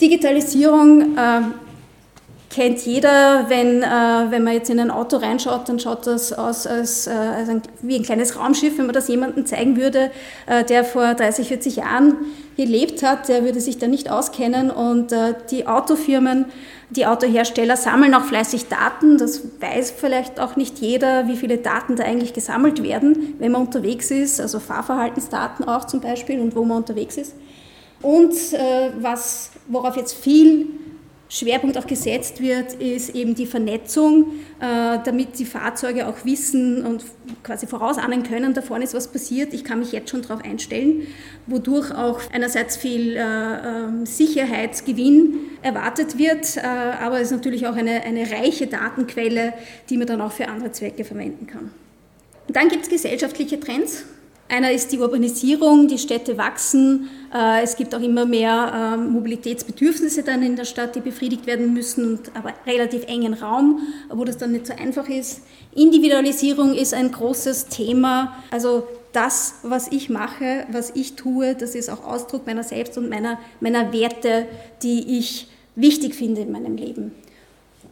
Digitalisierung 0.00 1.16
äh, 1.16 1.42
kennt 2.50 2.84
jeder, 2.84 3.46
wenn, 3.48 3.82
äh, 3.82 3.86
wenn 4.30 4.42
man 4.42 4.54
jetzt 4.54 4.68
in 4.70 4.80
ein 4.80 4.90
Auto 4.90 5.18
reinschaut, 5.18 5.68
dann 5.68 5.78
schaut 5.78 6.06
das 6.06 6.32
aus 6.32 6.66
als, 6.66 7.06
äh, 7.06 7.10
als 7.10 7.48
ein, 7.48 7.62
wie 7.80 7.96
ein 7.96 8.02
kleines 8.02 8.36
Raumschiff. 8.36 8.76
Wenn 8.76 8.86
man 8.86 8.94
das 8.94 9.08
jemandem 9.08 9.46
zeigen 9.46 9.76
würde, 9.76 10.10
äh, 10.46 10.64
der 10.64 10.84
vor 10.84 11.14
30, 11.14 11.48
40 11.48 11.76
Jahren 11.76 12.16
gelebt 12.56 13.04
hat, 13.04 13.28
der 13.28 13.44
würde 13.44 13.60
sich 13.60 13.78
da 13.78 13.86
nicht 13.86 14.10
auskennen. 14.10 14.70
Und 14.70 15.12
äh, 15.12 15.34
die 15.50 15.68
Autofirmen, 15.68 16.46
die 16.90 17.06
Autohersteller 17.06 17.76
sammeln 17.76 18.14
auch 18.14 18.24
fleißig 18.24 18.66
Daten. 18.66 19.16
Das 19.16 19.42
weiß 19.60 19.92
vielleicht 19.92 20.40
auch 20.40 20.56
nicht 20.56 20.80
jeder, 20.80 21.28
wie 21.28 21.36
viele 21.36 21.58
Daten 21.58 21.94
da 21.94 22.02
eigentlich 22.02 22.32
gesammelt 22.32 22.82
werden, 22.82 23.36
wenn 23.38 23.52
man 23.52 23.62
unterwegs 23.62 24.10
ist, 24.10 24.40
also 24.40 24.58
Fahrverhaltensdaten 24.58 25.68
auch 25.68 25.86
zum 25.86 26.00
Beispiel 26.00 26.40
und 26.40 26.56
wo 26.56 26.64
man 26.64 26.78
unterwegs 26.78 27.16
ist. 27.16 27.34
Und 28.02 28.32
äh, 28.54 28.90
was, 28.98 29.50
worauf 29.70 29.96
jetzt 29.96 30.14
viel 30.14 30.66
Schwerpunkt 31.30 31.78
auch 31.78 31.86
gesetzt 31.86 32.42
wird, 32.42 32.74
ist 32.74 33.14
eben 33.14 33.36
die 33.36 33.46
Vernetzung, 33.46 34.32
äh, 34.58 34.98
damit 35.04 35.38
die 35.38 35.44
Fahrzeuge 35.44 36.08
auch 36.08 36.24
wissen 36.24 36.84
und 36.84 37.04
quasi 37.44 37.68
vorausahnen 37.68 38.24
können, 38.24 38.52
da 38.52 38.62
vorne 38.62 38.82
ist 38.82 38.94
was 38.94 39.06
passiert, 39.06 39.54
ich 39.54 39.62
kann 39.62 39.78
mich 39.78 39.92
jetzt 39.92 40.10
schon 40.10 40.22
darauf 40.22 40.44
einstellen, 40.44 41.06
wodurch 41.46 41.92
auch 41.92 42.20
einerseits 42.32 42.76
viel 42.76 43.16
äh, 43.16 43.20
ähm, 43.20 44.06
Sicherheitsgewinn 44.06 45.34
erwartet 45.62 46.18
wird, 46.18 46.56
äh, 46.56 46.62
aber 46.62 47.20
es 47.20 47.30
ist 47.30 47.36
natürlich 47.36 47.68
auch 47.68 47.76
eine, 47.76 48.02
eine 48.02 48.28
reiche 48.28 48.66
Datenquelle, 48.66 49.52
die 49.88 49.98
man 49.98 50.08
dann 50.08 50.20
auch 50.20 50.32
für 50.32 50.48
andere 50.48 50.72
Zwecke 50.72 51.04
verwenden 51.04 51.46
kann. 51.46 51.70
dann 52.48 52.68
gibt 52.68 52.82
es 52.82 52.88
gesellschaftliche 52.88 53.60
Trends, 53.60 54.04
einer 54.50 54.72
ist 54.72 54.92
die 54.92 54.98
Urbanisierung, 54.98 55.88
die 55.88 55.98
Städte 55.98 56.36
wachsen, 56.36 57.08
äh, 57.32 57.62
es 57.62 57.76
gibt 57.76 57.94
auch 57.94 58.00
immer 58.00 58.26
mehr 58.26 58.94
ähm, 58.94 59.12
Mobilitätsbedürfnisse 59.12 60.22
dann 60.22 60.42
in 60.42 60.56
der 60.56 60.64
Stadt, 60.64 60.96
die 60.96 61.00
befriedigt 61.00 61.46
werden 61.46 61.72
müssen, 61.72 62.18
aber 62.34 62.52
relativ 62.66 63.04
engen 63.06 63.34
Raum, 63.34 63.80
wo 64.08 64.24
das 64.24 64.36
dann 64.38 64.52
nicht 64.52 64.66
so 64.66 64.74
einfach 64.74 65.08
ist. 65.08 65.42
Individualisierung 65.74 66.74
ist 66.74 66.92
ein 66.92 67.12
großes 67.12 67.66
Thema. 67.66 68.36
Also 68.50 68.86
das, 69.12 69.54
was 69.62 69.90
ich 69.92 70.08
mache, 70.08 70.66
was 70.70 70.90
ich 70.94 71.14
tue, 71.14 71.54
das 71.54 71.74
ist 71.74 71.88
auch 71.88 72.04
Ausdruck 72.04 72.46
meiner 72.46 72.64
selbst 72.64 72.98
und 72.98 73.08
meiner, 73.08 73.38
meiner 73.60 73.92
Werte, 73.92 74.46
die 74.82 75.18
ich 75.18 75.48
wichtig 75.76 76.14
finde 76.14 76.42
in 76.42 76.52
meinem 76.52 76.76
Leben. 76.76 77.12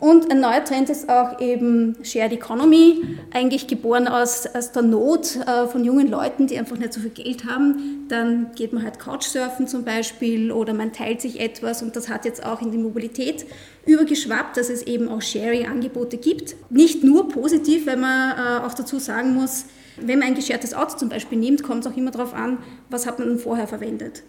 Und 0.01 0.31
ein 0.31 0.39
neuer 0.39 0.65
Trend 0.65 0.91
ist 0.91 1.09
auch 1.09 1.41
eben 1.41 1.97
Shared 2.05 2.33
Economy, 2.33 3.03
eigentlich 3.33 3.67
geboren 3.67 4.07
aus, 4.07 4.47
aus 4.47 4.71
der 4.71 4.83
Not 4.83 5.35
äh, 5.45 5.67
von 5.67 5.85
jungen 5.85 6.09
Leuten, 6.09 6.47
die 6.47 6.57
einfach 6.57 6.77
nicht 6.77 6.93
so 6.93 7.01
viel 7.01 7.11
Geld 7.11 7.47
haben. 7.47 8.07
Dann 8.09 8.53
geht 8.55 8.73
man 8.73 8.85
halt 8.85 9.01
Couchsurfen 9.01 9.67
zum 9.67 9.85
Beispiel 9.85 10.53
oder 10.53 10.73
man 10.73 10.93
teilt 10.93 11.21
sich 11.21 11.41
etwas 11.41 11.83
und 11.83 11.97
das 11.97 12.09
hat 12.09 12.25
jetzt 12.25 12.47
auch 12.47 12.63
in 12.63 12.71
die 12.71 12.79
Mobilität 12.79 13.45
übergeschwappt, 13.87 14.57
dass 14.57 14.71
es 14.71 14.83
eben 14.83 15.09
auch 15.09 15.21
Sharing-Angebote 15.21 16.17
gibt. 16.17 16.55
Nicht 16.71 17.03
nur 17.03 17.29
positiv, 17.29 17.87
weil 17.89 17.97
man 17.97 18.39
äh, 18.39 18.67
auch 18.67 18.75
dazu 18.75 19.01
sagen 19.01 19.35
muss, 19.35 19.65
wenn 20.01 20.21
man 20.21 20.29
ein 20.29 20.35
geschertes 20.37 20.75
Auto 20.75 20.97
zum 20.97 21.09
Beispiel 21.09 21.39
nimmt, 21.39 21.65
kommt 21.65 21.85
es 21.85 21.93
auch 21.93 21.97
immer 21.97 22.13
darauf 22.13 22.35
an, 22.35 22.59
was 22.89 23.05
hat 23.05 23.19
man 23.19 23.37
vorher 23.37 23.67
verwendet. 23.67 24.23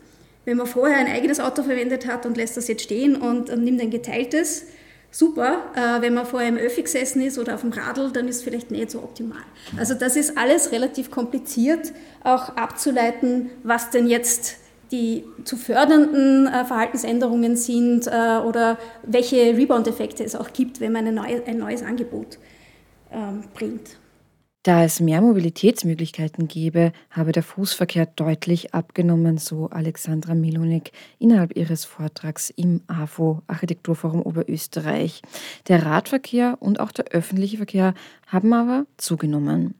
Wenn 0.46 0.58
man 0.58 0.66
vorher 0.66 0.98
ein 0.98 1.06
eigenes 1.06 1.40
Auto 1.40 1.62
verwendet 1.62 2.08
hat 2.08 2.26
und 2.26 2.38
lässt 2.38 2.58
das 2.58 2.68
jetzt 2.68 2.82
stehen 2.82 3.16
und, 3.16 3.52
und 3.52 3.64
nimmt 3.64 3.80
ein 3.82 3.92
geteiltes, 3.92 4.66
super. 5.12 5.64
Äh, 5.76 6.02
wenn 6.02 6.14
man 6.14 6.26
vorher 6.26 6.50
im 6.50 6.58
Öffi 6.58 6.84
gesessen 6.84 7.22
ist 7.22 7.38
oder 7.38 7.56
auf 7.56 7.62
dem 7.62 7.72
Radl, 7.72 8.12
dann 8.12 8.28
ist 8.28 8.38
es 8.38 8.44
vielleicht 8.44 8.72
nicht 8.72 8.92
so 8.92 9.00
optimal. 9.00 9.42
Also 9.78 9.94
das 9.94 10.16
ist 10.16 10.38
alles 10.38 10.72
relativ 10.72 11.12
kompliziert, 11.12 11.94
auch 12.24 12.56
abzuleiten, 12.56 13.50
was 13.64 13.90
denn 13.90 14.08
jetzt 14.08 14.58
die 14.92 15.24
zu 15.44 15.56
fördernden 15.56 16.48
äh, 16.48 16.66
Verhaltensänderungen 16.66 17.56
sind 17.56 18.08
äh, 18.08 18.40
oder 18.44 18.78
welche 19.04 19.56
Rebound-Effekte 19.56 20.24
es 20.24 20.36
auch 20.36 20.52
gibt, 20.52 20.80
wenn 20.80 20.92
man 20.92 21.14
neue, 21.14 21.46
ein 21.46 21.58
neues 21.58 21.84
Angebot 21.84 22.40
ähm, 23.12 23.44
bringt. 23.54 23.98
Da 24.64 24.84
es 24.84 25.00
mehr 25.00 25.22
Mobilitätsmöglichkeiten 25.22 26.50
gäbe, 26.50 26.92
habe 27.12 27.32
der 27.32 27.44
Fußverkehr 27.44 28.08
deutlich 28.08 28.74
abgenommen, 28.74 29.38
so 29.38 29.70
Alexandra 29.70 30.36
Milonik 30.36 30.92
innerhalb 31.18 31.56
ihres 31.56 31.86
Vortrags 31.86 32.50
im 32.50 32.82
AFO 32.88 33.42
Architekturforum 33.48 34.22
Oberösterreich. 34.22 35.22
Der 35.70 35.86
Radverkehr 35.86 36.58
und 36.60 36.82
auch 36.82 36.92
der 36.92 37.06
öffentliche 37.06 37.56
Verkehr 37.56 37.94
haben 38.28 38.52
aber 38.52 38.86
zugenommen. 38.98 39.76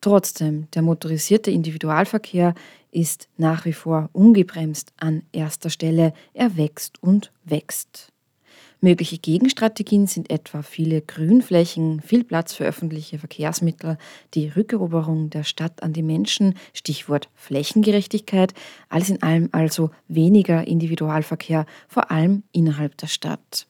Trotzdem, 0.00 0.68
der 0.74 0.82
motorisierte 0.82 1.50
Individualverkehr 1.50 2.54
ist 2.92 3.28
nach 3.36 3.64
wie 3.64 3.72
vor 3.72 4.08
ungebremst 4.12 4.92
an 4.98 5.22
erster 5.32 5.68
Stelle. 5.68 6.12
Er 6.32 6.56
wächst 6.56 7.02
und 7.02 7.32
wächst. 7.44 8.12
Mögliche 8.80 9.18
Gegenstrategien 9.18 10.06
sind 10.06 10.30
etwa 10.30 10.62
viele 10.62 11.00
Grünflächen, 11.00 12.00
viel 12.00 12.24
Platz 12.24 12.52
für 12.54 12.64
öffentliche 12.64 13.18
Verkehrsmittel, 13.18 13.96
die 14.34 14.48
Rückeroberung 14.48 15.30
der 15.30 15.44
Stadt 15.44 15.82
an 15.82 15.92
die 15.92 16.02
Menschen, 16.02 16.54
Stichwort 16.74 17.30
Flächengerechtigkeit, 17.34 18.52
alles 18.88 19.08
in 19.08 19.22
allem 19.22 19.48
also 19.52 19.90
weniger 20.08 20.66
Individualverkehr, 20.66 21.64
vor 21.88 22.10
allem 22.10 22.42
innerhalb 22.52 22.96
der 22.98 23.06
Stadt. 23.06 23.66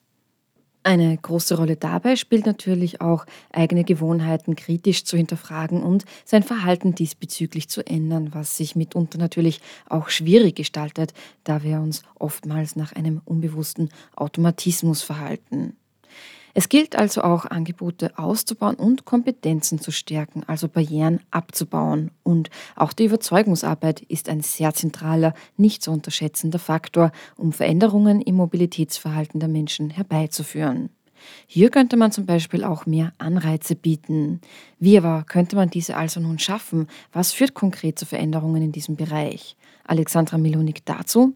Eine 0.87 1.17
große 1.17 1.57
Rolle 1.57 1.75
dabei 1.75 2.15
spielt 2.15 2.47
natürlich 2.47 3.01
auch, 3.01 3.27
eigene 3.51 3.83
Gewohnheiten 3.83 4.55
kritisch 4.55 5.05
zu 5.05 5.17
hinterfragen 5.17 5.83
und 5.83 6.05
sein 6.25 6.45
Verhalten 6.45 6.95
diesbezüglich 6.95 7.69
zu 7.69 7.85
ändern, 7.85 8.33
was 8.35 8.57
sich 8.57 8.77
mitunter 8.77 9.19
natürlich 9.19 9.61
auch 9.89 10.11
schwierig 10.11 10.55
gestaltet, 10.55 11.13
da 11.43 11.65
wir 11.65 11.81
uns 11.81 12.05
oftmals 12.21 12.77
nach 12.77 12.93
einem 12.93 13.21
unbewussten 13.25 13.89
Automatismus 14.15 15.03
verhalten. 15.03 15.77
Es 16.59 16.71
gilt 16.71 16.97
also 16.97 17.21
auch, 17.21 17.45
Angebote 17.45 18.19
auszubauen 18.19 18.77
und 18.77 19.05
Kompetenzen 19.05 19.79
zu 19.79 19.91
stärken, 19.91 20.43
also 20.47 20.69
Barrieren 20.69 21.21
abzubauen. 21.31 22.13
Und 22.23 22.49
auch 22.77 22.95
die 22.95 23.05
Überzeugungsarbeit 23.05 24.01
ist 24.01 24.31
ein 24.31 24.41
sehr 24.41 24.73
zentraler, 24.73 25.35
nicht 25.59 25.83
zu 25.83 25.91
unterschätzender 25.91 26.59
Faktor, 26.59 27.13
um 27.37 27.53
Veränderungen 27.53 28.23
im 28.23 28.37
Mobilitätsverhalten 28.37 29.39
der 29.39 29.51
Menschen 29.51 29.91
herbeizuführen. 29.91 30.89
Hier 31.47 31.69
könnte 31.69 31.99
man 31.99 32.11
zum 32.11 32.25
Beispiel 32.25 32.65
auch 32.65 32.87
mehr 32.87 33.13
Anreize 33.19 33.75
bieten. 33.75 34.41
Wie 34.79 34.97
aber 34.97 35.25
könnte 35.29 35.57
man 35.57 35.69
diese 35.69 35.95
also 35.95 36.21
nun 36.21 36.39
schaffen? 36.39 36.87
Was 37.13 37.33
führt 37.33 37.53
konkret 37.53 37.99
zu 37.99 38.07
Veränderungen 38.07 38.63
in 38.63 38.73
diesem 38.73 38.97
Bereich? 38.97 39.59
Alexandra 39.85 40.39
Milonik 40.39 40.87
dazu. 40.87 41.35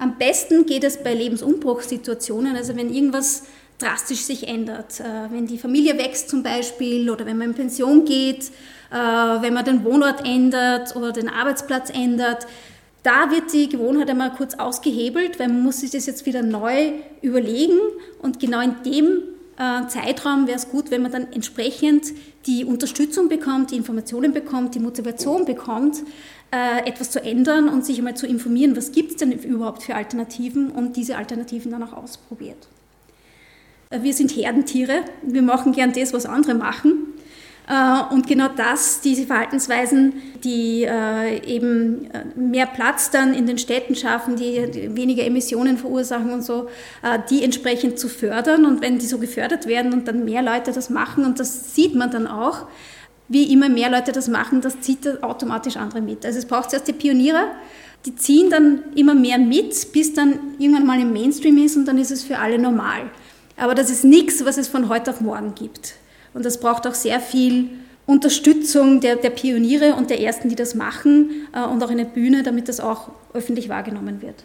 Am 0.00 0.16
besten 0.16 0.64
geht 0.64 0.82
es 0.82 1.02
bei 1.02 1.14
Lebensumbruchssituationen, 1.14 2.56
also 2.56 2.74
wenn 2.74 2.92
irgendwas 2.92 3.44
drastisch 3.80 4.20
sich 4.24 4.46
ändert. 4.46 5.00
Äh, 5.00 5.30
wenn 5.30 5.46
die 5.46 5.58
Familie 5.58 5.98
wächst 5.98 6.28
zum 6.28 6.42
Beispiel 6.42 7.10
oder 7.10 7.26
wenn 7.26 7.38
man 7.38 7.48
in 7.48 7.54
Pension 7.54 8.04
geht, 8.04 8.50
äh, 8.90 8.94
wenn 8.94 9.54
man 9.54 9.64
den 9.64 9.84
Wohnort 9.84 10.26
ändert 10.26 10.94
oder 10.96 11.12
den 11.12 11.28
Arbeitsplatz 11.28 11.90
ändert, 11.90 12.46
da 13.02 13.30
wird 13.30 13.52
die 13.52 13.68
Gewohnheit 13.68 14.10
einmal 14.10 14.32
kurz 14.32 14.54
ausgehebelt, 14.54 15.38
weil 15.38 15.48
man 15.48 15.62
muss 15.62 15.80
sich 15.80 15.90
das 15.90 16.06
jetzt 16.06 16.26
wieder 16.26 16.42
neu 16.42 16.92
überlegen 17.22 17.78
und 18.20 18.38
genau 18.38 18.60
in 18.60 18.74
dem 18.84 19.22
äh, 19.56 19.86
Zeitraum 19.88 20.46
wäre 20.46 20.58
es 20.58 20.68
gut, 20.68 20.90
wenn 20.90 21.00
man 21.00 21.10
dann 21.10 21.32
entsprechend 21.32 22.12
die 22.46 22.64
Unterstützung 22.64 23.28
bekommt, 23.28 23.70
die 23.70 23.76
Informationen 23.76 24.32
bekommt, 24.32 24.74
die 24.74 24.80
Motivation 24.80 25.44
bekommt, 25.44 25.98
etwas 26.52 27.12
zu 27.12 27.22
ändern 27.22 27.68
und 27.68 27.86
sich 27.86 27.98
einmal 27.98 28.16
zu 28.16 28.26
informieren, 28.26 28.76
was 28.76 28.90
gibt 28.90 29.12
es 29.12 29.16
denn 29.18 29.30
überhaupt 29.30 29.84
für 29.84 29.94
Alternativen 29.94 30.72
und 30.72 30.96
diese 30.96 31.16
Alternativen 31.16 31.70
dann 31.70 31.84
auch 31.84 31.92
ausprobiert. 31.92 32.66
Wir 33.92 34.14
sind 34.14 34.36
Herdentiere, 34.36 35.02
wir 35.22 35.42
machen 35.42 35.72
gern 35.72 35.92
das, 35.92 36.12
was 36.12 36.24
andere 36.24 36.54
machen. 36.54 37.08
Äh, 37.68 38.14
und 38.14 38.28
genau 38.28 38.46
das, 38.46 39.00
diese 39.00 39.26
Verhaltensweisen, 39.26 40.12
die 40.44 40.84
äh, 40.84 41.44
eben 41.44 42.08
äh, 42.12 42.24
mehr 42.38 42.66
Platz 42.66 43.10
dann 43.10 43.34
in 43.34 43.46
den 43.46 43.58
Städten 43.58 43.96
schaffen, 43.96 44.36
die 44.36 44.94
weniger 44.94 45.24
Emissionen 45.24 45.76
verursachen 45.76 46.30
und 46.30 46.44
so, 46.44 46.68
die 47.30 47.42
entsprechend 47.42 47.98
zu 47.98 48.08
fördern. 48.08 48.64
Und 48.64 48.80
wenn 48.80 49.00
die 49.00 49.06
so 49.06 49.18
gefördert 49.18 49.66
werden 49.66 49.92
und 49.92 50.06
dann 50.06 50.24
mehr 50.24 50.42
Leute 50.42 50.70
das 50.70 50.88
machen, 50.88 51.24
und 51.24 51.40
das 51.40 51.74
sieht 51.74 51.96
man 51.96 52.12
dann 52.12 52.28
auch, 52.28 52.68
wie 53.26 53.52
immer 53.52 53.68
mehr 53.68 53.90
Leute 53.90 54.12
das 54.12 54.28
machen, 54.28 54.60
das 54.60 54.80
zieht 54.82 55.20
automatisch 55.20 55.76
andere 55.76 56.00
mit. 56.00 56.24
Also 56.24 56.38
es 56.38 56.46
braucht 56.46 56.70
zuerst 56.70 56.86
die 56.86 56.92
Pioniere, 56.92 57.42
die 58.06 58.14
ziehen 58.14 58.50
dann 58.50 58.84
immer 58.94 59.16
mehr 59.16 59.38
mit, 59.38 59.90
bis 59.92 60.14
dann 60.14 60.38
irgendwann 60.60 60.86
mal 60.86 61.00
im 61.00 61.12
Mainstream 61.12 61.58
ist 61.58 61.76
und 61.76 61.86
dann 61.86 61.98
ist 61.98 62.12
es 62.12 62.22
für 62.22 62.38
alle 62.38 62.56
normal. 62.56 63.10
Aber 63.60 63.74
das 63.74 63.90
ist 63.90 64.04
nichts, 64.04 64.42
was 64.46 64.56
es 64.56 64.68
von 64.68 64.88
heute 64.88 65.10
auf 65.10 65.20
morgen 65.20 65.54
gibt. 65.54 65.96
Und 66.32 66.46
das 66.46 66.60
braucht 66.60 66.86
auch 66.86 66.94
sehr 66.94 67.20
viel 67.20 67.68
Unterstützung 68.06 69.00
der, 69.00 69.16
der 69.16 69.28
Pioniere 69.28 69.96
und 69.96 70.08
der 70.08 70.18
Ersten, 70.18 70.48
die 70.48 70.56
das 70.56 70.74
machen 70.74 71.46
äh, 71.52 71.62
und 71.62 71.84
auch 71.84 71.90
eine 71.90 72.06
Bühne, 72.06 72.42
damit 72.42 72.70
das 72.70 72.80
auch 72.80 73.10
öffentlich 73.34 73.68
wahrgenommen 73.68 74.22
wird. 74.22 74.44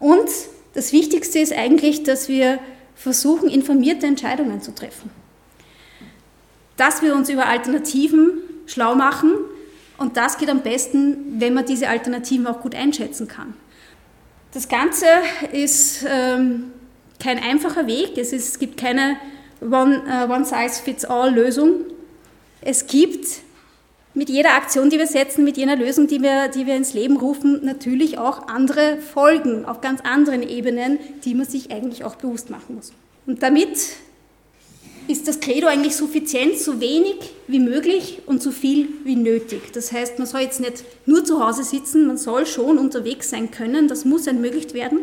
Und 0.00 0.28
das 0.74 0.92
Wichtigste 0.92 1.38
ist 1.38 1.52
eigentlich, 1.52 2.02
dass 2.02 2.28
wir 2.28 2.58
versuchen, 2.96 3.48
informierte 3.48 4.06
Entscheidungen 4.06 4.60
zu 4.60 4.74
treffen. 4.74 5.08
Dass 6.76 7.02
wir 7.02 7.14
uns 7.14 7.30
über 7.30 7.46
Alternativen 7.46 8.40
schlau 8.66 8.96
machen 8.96 9.34
und 9.98 10.16
das 10.16 10.36
geht 10.36 10.50
am 10.50 10.62
besten, 10.62 11.40
wenn 11.40 11.54
man 11.54 11.64
diese 11.64 11.88
Alternativen 11.88 12.48
auch 12.48 12.60
gut 12.60 12.74
einschätzen 12.74 13.28
kann. 13.28 13.54
Das 14.52 14.68
Ganze 14.68 15.06
ist 15.52 16.04
ähm, 16.08 16.72
kein 17.20 17.38
einfacher 17.38 17.86
Weg. 17.86 18.16
Es, 18.16 18.32
ist, 18.32 18.48
es 18.48 18.58
gibt 18.58 18.78
keine 18.78 19.16
One-Size-Fits-All-Lösung. 19.60 21.68
One 21.68 21.84
es 22.60 22.86
gibt 22.86 23.26
mit 24.14 24.30
jeder 24.30 24.54
Aktion, 24.54 24.90
die 24.90 24.98
wir 24.98 25.06
setzen, 25.06 25.44
mit 25.44 25.56
jener 25.56 25.76
Lösung, 25.76 26.06
die 26.06 26.22
wir, 26.22 26.48
die 26.48 26.66
wir 26.66 26.74
ins 26.74 26.94
Leben 26.94 27.16
rufen, 27.16 27.64
natürlich 27.64 28.18
auch 28.18 28.48
andere 28.48 28.98
Folgen 28.98 29.66
auf 29.66 29.82
ganz 29.82 30.00
anderen 30.00 30.42
Ebenen, 30.42 30.98
die 31.24 31.34
man 31.34 31.46
sich 31.46 31.70
eigentlich 31.70 32.02
auch 32.02 32.16
bewusst 32.16 32.50
machen 32.50 32.76
muss. 32.76 32.92
Und 33.26 33.42
damit 33.42 33.76
ist 35.06 35.28
das 35.28 35.40
Credo 35.40 35.68
eigentlich 35.68 35.94
suffizient, 35.94 36.58
so 36.58 36.80
wenig 36.80 37.16
wie 37.46 37.60
möglich 37.60 38.22
und 38.26 38.42
so 38.42 38.50
viel 38.50 38.88
wie 39.04 39.16
nötig. 39.16 39.72
Das 39.72 39.92
heißt, 39.92 40.18
man 40.18 40.26
soll 40.26 40.40
jetzt 40.40 40.60
nicht 40.60 40.84
nur 41.04 41.24
zu 41.24 41.46
Hause 41.46 41.62
sitzen, 41.62 42.06
man 42.06 42.16
soll 42.16 42.46
schon 42.46 42.78
unterwegs 42.78 43.30
sein 43.30 43.50
können, 43.50 43.86
das 43.86 44.04
muss 44.04 44.26
ermöglicht 44.26 44.74
werden. 44.74 45.00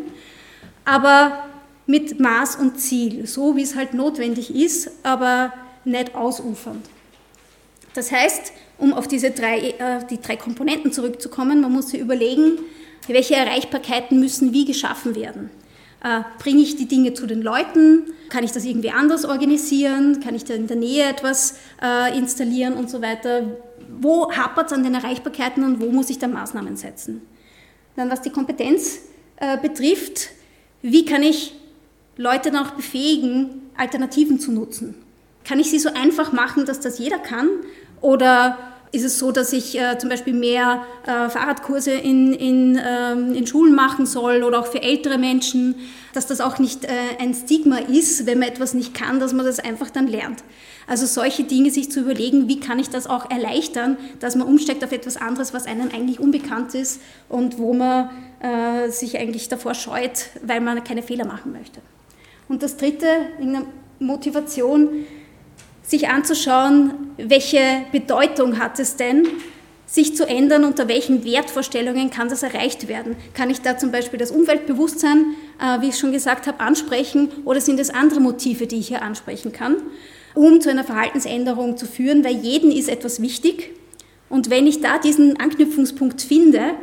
Aber 0.84 1.44
mit 1.86 2.18
Maß 2.18 2.56
und 2.56 2.78
Ziel, 2.80 3.26
so 3.26 3.56
wie 3.56 3.62
es 3.62 3.76
halt 3.76 3.94
notwendig 3.94 4.54
ist, 4.54 4.90
aber 5.02 5.52
nicht 5.84 6.14
ausufernd. 6.14 6.84
Das 7.94 8.10
heißt, 8.10 8.52
um 8.78 8.92
auf 8.92 9.06
diese 9.06 9.30
drei, 9.30 9.70
äh, 9.70 10.04
die 10.08 10.20
drei 10.20 10.36
Komponenten 10.36 10.92
zurückzukommen, 10.92 11.60
man 11.60 11.72
muss 11.72 11.90
sich 11.90 12.00
überlegen, 12.00 12.58
welche 13.06 13.34
Erreichbarkeiten 13.34 14.18
müssen 14.18 14.52
wie 14.52 14.64
geschaffen 14.64 15.14
werden. 15.14 15.50
Äh, 16.02 16.20
bringe 16.38 16.62
ich 16.62 16.76
die 16.76 16.86
Dinge 16.86 17.14
zu 17.14 17.26
den 17.26 17.42
Leuten? 17.42 18.12
Kann 18.28 18.44
ich 18.44 18.52
das 18.52 18.64
irgendwie 18.64 18.90
anders 18.90 19.24
organisieren? 19.24 20.20
Kann 20.20 20.34
ich 20.34 20.44
da 20.44 20.54
in 20.54 20.66
der 20.66 20.76
Nähe 20.76 21.04
etwas 21.08 21.56
äh, 21.82 22.16
installieren 22.16 22.74
und 22.74 22.90
so 22.90 23.00
weiter? 23.00 23.42
Wo 24.00 24.30
hapert 24.32 24.66
es 24.66 24.72
an 24.72 24.82
den 24.82 24.94
Erreichbarkeiten 24.94 25.62
und 25.64 25.80
wo 25.80 25.90
muss 25.90 26.10
ich 26.10 26.18
dann 26.18 26.32
Maßnahmen 26.32 26.76
setzen? 26.76 27.22
Dann 27.96 28.10
was 28.10 28.22
die 28.22 28.30
Kompetenz 28.30 28.98
äh, 29.36 29.56
betrifft, 29.56 30.30
wie 30.82 31.04
kann 31.04 31.22
ich 31.22 31.54
Leute 32.16 32.50
dann 32.50 32.64
auch 32.64 32.70
befähigen, 32.72 33.62
Alternativen 33.76 34.38
zu 34.38 34.52
nutzen? 34.52 34.94
Kann 35.44 35.58
ich 35.58 35.70
sie 35.70 35.78
so 35.78 35.90
einfach 35.92 36.32
machen, 36.32 36.64
dass 36.64 36.80
das 36.80 36.98
jeder 36.98 37.18
kann? 37.18 37.48
Oder 38.00 38.58
ist 38.94 39.04
es 39.04 39.18
so, 39.18 39.32
dass 39.32 39.52
ich 39.52 39.76
äh, 39.78 39.98
zum 39.98 40.08
Beispiel 40.08 40.34
mehr 40.34 40.84
äh, 41.04 41.28
Fahrradkurse 41.28 41.90
in, 41.90 42.32
in, 42.32 42.80
ähm, 42.80 43.34
in 43.34 43.44
Schulen 43.44 43.74
machen 43.74 44.06
soll 44.06 44.44
oder 44.44 44.60
auch 44.60 44.66
für 44.66 44.82
ältere 44.82 45.18
Menschen, 45.18 45.74
dass 46.12 46.28
das 46.28 46.40
auch 46.40 46.60
nicht 46.60 46.84
äh, 46.84 46.88
ein 47.18 47.34
Stigma 47.34 47.78
ist, 47.78 48.24
wenn 48.26 48.38
man 48.38 48.48
etwas 48.48 48.72
nicht 48.72 48.94
kann, 48.94 49.18
dass 49.18 49.32
man 49.32 49.44
das 49.44 49.58
einfach 49.58 49.90
dann 49.90 50.06
lernt. 50.06 50.44
Also 50.86 51.06
solche 51.06 51.42
Dinge 51.42 51.72
sich 51.72 51.90
zu 51.90 52.00
überlegen, 52.00 52.46
wie 52.46 52.60
kann 52.60 52.78
ich 52.78 52.88
das 52.88 53.08
auch 53.08 53.28
erleichtern, 53.30 53.96
dass 54.20 54.36
man 54.36 54.46
umsteigt 54.46 54.84
auf 54.84 54.92
etwas 54.92 55.16
anderes, 55.16 55.52
was 55.52 55.66
einem 55.66 55.90
eigentlich 55.92 56.20
unbekannt 56.20 56.74
ist 56.74 57.00
und 57.28 57.58
wo 57.58 57.74
man 57.74 58.10
äh, 58.40 58.90
sich 58.90 59.18
eigentlich 59.18 59.48
davor 59.48 59.74
scheut, 59.74 60.26
weil 60.46 60.60
man 60.60 60.84
keine 60.84 61.02
Fehler 61.02 61.24
machen 61.24 61.52
möchte. 61.52 61.80
Und 62.48 62.62
das 62.62 62.76
Dritte, 62.76 63.06
in 63.40 63.52
der 63.52 63.62
Motivation, 63.98 65.06
sich 65.82 66.08
anzuschauen, 66.08 66.92
welche 67.16 67.84
Bedeutung 67.92 68.58
hat 68.58 68.78
es 68.78 68.96
denn, 68.96 69.26
sich 69.86 70.16
zu 70.16 70.26
ändern, 70.26 70.64
unter 70.64 70.88
welchen 70.88 71.24
Wertvorstellungen 71.24 72.10
kann 72.10 72.28
das 72.28 72.42
erreicht 72.42 72.88
werden. 72.88 73.16
Kann 73.34 73.50
ich 73.50 73.60
da 73.60 73.76
zum 73.76 73.92
Beispiel 73.92 74.18
das 74.18 74.30
Umweltbewusstsein, 74.30 75.34
äh, 75.60 75.80
wie 75.82 75.88
ich 75.88 75.98
schon 75.98 76.10
gesagt 76.10 76.46
habe, 76.46 76.60
ansprechen 76.60 77.30
oder 77.44 77.60
sind 77.60 77.78
es 77.78 77.90
andere 77.90 78.20
Motive, 78.20 78.66
die 78.66 78.76
ich 78.76 78.88
hier 78.88 79.02
ansprechen 79.02 79.52
kann, 79.52 79.76
um 80.34 80.60
zu 80.60 80.70
einer 80.70 80.84
Verhaltensänderung 80.84 81.76
zu 81.76 81.86
führen, 81.86 82.24
weil 82.24 82.36
jeden 82.36 82.72
ist 82.72 82.88
etwas 82.88 83.20
wichtig. 83.20 83.70
Und 84.30 84.50
wenn 84.50 84.66
ich 84.66 84.80
da 84.80 84.98
diesen 84.98 85.38
Anknüpfungspunkt 85.38 86.22
finde 86.22 86.74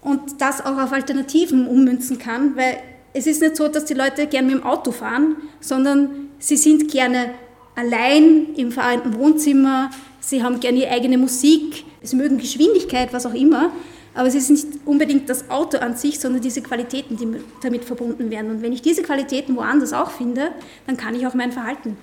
und 0.00 0.40
das 0.40 0.64
auch 0.64 0.78
auf 0.78 0.92
Alternativen 0.92 1.66
ummünzen 1.66 2.18
kann, 2.18 2.56
weil 2.56 2.78
es 3.14 3.26
ist 3.26 3.42
nicht 3.42 3.56
so, 3.56 3.68
dass 3.68 3.84
die 3.84 3.94
Leute 3.94 4.26
gerne 4.26 4.48
mit 4.48 4.56
dem 4.56 4.66
Auto 4.66 4.90
fahren, 4.92 5.36
sondern 5.60 6.30
sie 6.38 6.56
sind 6.56 6.90
gerne 6.90 7.30
allein 7.74 8.54
im 8.56 8.72
vereinten 8.72 9.14
Wohnzimmer, 9.14 9.90
sie 10.20 10.42
haben 10.42 10.60
gerne 10.60 10.78
ihre 10.80 10.90
eigene 10.90 11.18
Musik, 11.18 11.84
sie 12.02 12.16
mögen 12.16 12.38
Geschwindigkeit, 12.38 13.12
was 13.12 13.26
auch 13.26 13.34
immer, 13.34 13.72
aber 14.14 14.28
es 14.28 14.34
ist 14.34 14.50
nicht 14.50 14.66
unbedingt 14.84 15.28
das 15.28 15.48
Auto 15.50 15.78
an 15.78 15.96
sich, 15.96 16.20
sondern 16.20 16.42
diese 16.42 16.62
Qualitäten, 16.62 17.16
die 17.16 17.26
damit 17.62 17.84
verbunden 17.84 18.30
werden. 18.30 18.50
Und 18.50 18.62
wenn 18.62 18.72
ich 18.72 18.82
diese 18.82 19.02
Qualitäten 19.02 19.56
woanders 19.56 19.92
auch 19.92 20.10
finde, 20.10 20.50
dann 20.86 20.96
kann 20.96 21.14
ich 21.14 21.26
auch 21.26 21.34
mein 21.34 21.52
Verhalten 21.52 21.96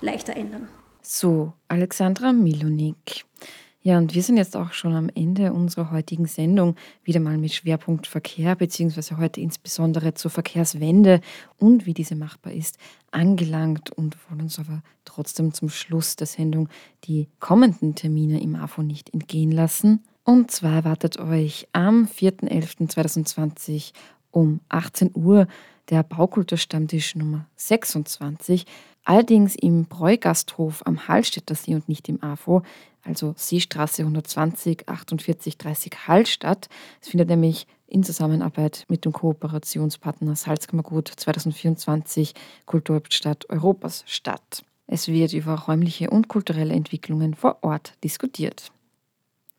leichter 0.00 0.34
ändern. 0.36 0.68
So, 1.02 1.52
Alexandra 1.68 2.32
Milonik. 2.32 3.24
Ja, 3.86 3.98
und 3.98 4.14
wir 4.14 4.22
sind 4.22 4.38
jetzt 4.38 4.56
auch 4.56 4.72
schon 4.72 4.94
am 4.94 5.10
Ende 5.14 5.52
unserer 5.52 5.90
heutigen 5.90 6.24
Sendung, 6.24 6.74
wieder 7.02 7.20
mal 7.20 7.36
mit 7.36 7.52
Schwerpunkt 7.52 8.06
Verkehr, 8.06 8.56
beziehungsweise 8.56 9.18
heute 9.18 9.42
insbesondere 9.42 10.14
zur 10.14 10.30
Verkehrswende 10.30 11.20
und 11.58 11.84
wie 11.84 11.92
diese 11.92 12.16
machbar 12.16 12.54
ist, 12.54 12.78
angelangt 13.10 13.90
und 13.90 14.16
wollen 14.30 14.40
uns 14.40 14.58
aber 14.58 14.82
trotzdem 15.04 15.52
zum 15.52 15.68
Schluss 15.68 16.16
der 16.16 16.26
Sendung 16.26 16.70
die 17.04 17.28
kommenden 17.40 17.94
Termine 17.94 18.40
im 18.40 18.56
AFO 18.56 18.82
nicht 18.82 19.12
entgehen 19.12 19.52
lassen. 19.52 20.02
Und 20.24 20.50
zwar 20.50 20.76
erwartet 20.76 21.18
euch 21.18 21.68
am 21.72 22.06
4.11.2020 22.06 23.92
um 24.30 24.60
18 24.70 25.10
Uhr 25.12 25.46
der 25.90 26.04
Baukulturstammtisch 26.04 27.16
Nummer 27.16 27.44
26, 27.56 28.64
allerdings 29.04 29.54
im 29.54 29.84
Bräugasthof 29.84 30.80
am 30.86 31.06
Hallstätter 31.06 31.54
See 31.54 31.74
und 31.74 31.86
nicht 31.90 32.08
im 32.08 32.22
AFO 32.22 32.62
also 33.04 33.34
Seestraße 33.36 34.02
120 34.02 34.88
48 34.88 35.58
30 35.58 35.92
Hallstatt. 36.08 36.68
Es 37.00 37.08
findet 37.08 37.28
nämlich 37.28 37.66
in 37.86 38.02
Zusammenarbeit 38.02 38.84
mit 38.88 39.04
dem 39.04 39.12
Kooperationspartner 39.12 40.36
Salzkammergut 40.36 41.08
2024 41.08 42.34
Kulturhauptstadt 42.66 43.48
Europas 43.50 44.04
statt. 44.06 44.64
Es 44.86 45.08
wird 45.08 45.32
über 45.32 45.54
räumliche 45.54 46.10
und 46.10 46.28
kulturelle 46.28 46.74
Entwicklungen 46.74 47.34
vor 47.34 47.58
Ort 47.62 47.94
diskutiert. 48.02 48.70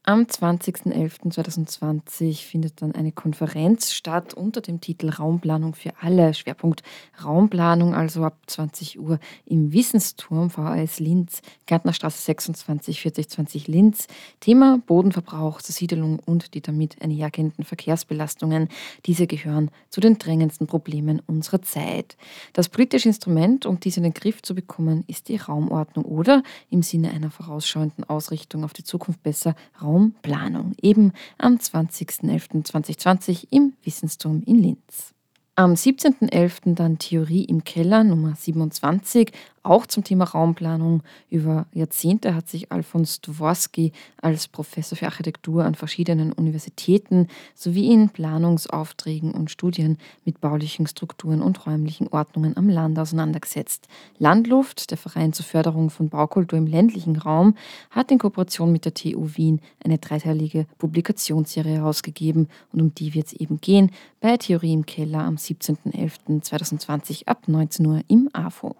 Am 0.08 0.26
20.11.2020 0.26 2.46
findet 2.46 2.84
dann 2.84 2.94
eine 2.94 3.12
Konferenz 3.12 3.91
statt 3.91 4.36
unter 4.36 4.62
dem 4.62 4.80
Titel 4.80 5.10
Raumplanung 5.10 5.74
für 5.74 5.94
alle. 6.00 6.36
Schwerpunkt 6.36 6.84
Raumplanung, 7.24 7.96
also 7.96 8.24
ab 8.24 8.38
20 8.46 9.00
Uhr 9.00 9.18
im 9.48 9.74
Wissensturm 9.74 10.52
VHS 10.52 11.00
Linz, 11.00 11.41
Gärtnerstraße 11.65 12.22
26 12.22 13.02
4020 13.02 13.68
Linz. 13.68 14.06
Thema 14.41 14.80
Bodenverbrauch, 14.86 15.63
Zersiedelung 15.63 16.20
und 16.20 16.54
die 16.54 16.62
damit 16.62 17.02
einhergehenden 17.02 17.65
Verkehrsbelastungen. 17.65 18.70
Diese 19.08 19.26
gehören 19.26 19.72
zu 19.89 20.02
den 20.02 20.20
drängendsten 20.20 20.68
Problemen 20.68 21.20
unserer 21.26 21.63
Zeit. 21.63 22.15
Das 22.54 22.70
politische 22.70 23.10
Instrument, 23.10 23.65
um 23.65 23.80
dies 23.80 23.98
in 23.98 24.04
den 24.04 24.13
Griff 24.13 24.44
zu 24.44 24.54
bekommen, 24.54 25.04
ist 25.08 25.30
die 25.30 25.38
Raumordnung 25.38 26.06
oder 26.06 26.44
im 26.70 26.84
Sinne 26.84 27.10
einer 27.10 27.32
vorausschauenden 27.32 28.04
Ausrichtung 28.04 28.63
auf 28.63 28.74
die 28.74 28.84
Zukunft 28.84 29.24
besser 29.24 29.56
Raum 29.82 29.94
Raumplanung, 29.95 30.73
eben 30.81 31.13
am 31.38 31.55
20.11.2020 31.55 33.47
im 33.51 33.73
Wissensturm 33.84 34.43
in 34.45 34.62
Linz. 34.62 35.13
Am 35.55 35.73
17.11. 35.73 36.75
dann 36.75 36.99
Theorie 36.99 37.45
im 37.45 37.63
Keller 37.63 38.03
Nummer 38.03 38.36
27, 38.36 39.31
auch 39.65 39.86
zum 39.86 40.04
Thema 40.04 40.25
Raumplanung. 40.25 41.04
Über 41.30 41.65
Jahrzehnte 41.73 42.36
hat 42.36 42.47
sich 42.47 42.71
Alfons 42.71 43.21
Dworski 43.21 43.91
als 44.21 44.47
Professor 44.47 44.97
für 44.97 45.06
Architektur 45.06 45.65
an 45.65 45.75
verschiedenen 45.75 46.32
Universitäten 46.32 47.28
sowie 47.54 47.91
in 47.91 48.10
Planungsaufträgen 48.10 49.32
und 49.32 49.51
Studien 49.51 49.97
mit 50.23 50.41
baulichen 50.41 50.88
Strukturen 50.88 51.41
und 51.41 51.65
räumlichen 51.65 52.08
Ordnungen 52.10 52.56
am 52.58 52.69
Land 52.69 52.99
auseinandergesetzt. 52.99 53.88
Landluft, 54.19 54.91
der 54.91 54.97
Verein 54.97 55.34
zur 55.34 55.45
Förderung 55.45 55.89
von 55.89 56.10
Baukultur 56.10 56.58
im 56.58 56.67
ländlichen 56.67 57.15
Raum, 57.17 57.56
hat 57.89 58.12
in 58.12 58.19
Kooperation 58.19 58.71
mit 58.71 58.86
der 58.86 58.93
TU 58.93 59.30
Wien 59.36 59.62
eine 59.84 59.97
dreiteilige 59.97 60.67
Publikationsserie 60.78 61.75
herausgegeben 61.75 62.47
und 62.71 62.82
um 62.82 62.95
die 62.95 63.13
wird 63.13 63.28
es 63.28 63.34
eben 63.34 63.60
gehen 63.60 63.91
bei 64.21 64.38
Theorie 64.38 64.73
im 64.73 64.86
Keller 64.86 65.19
am 65.19 65.36
17.11.2020 65.36 67.28
ab 67.28 67.47
19 67.47 67.86
Uhr 67.86 68.01
im 68.08 68.30
AFO. 68.34 68.75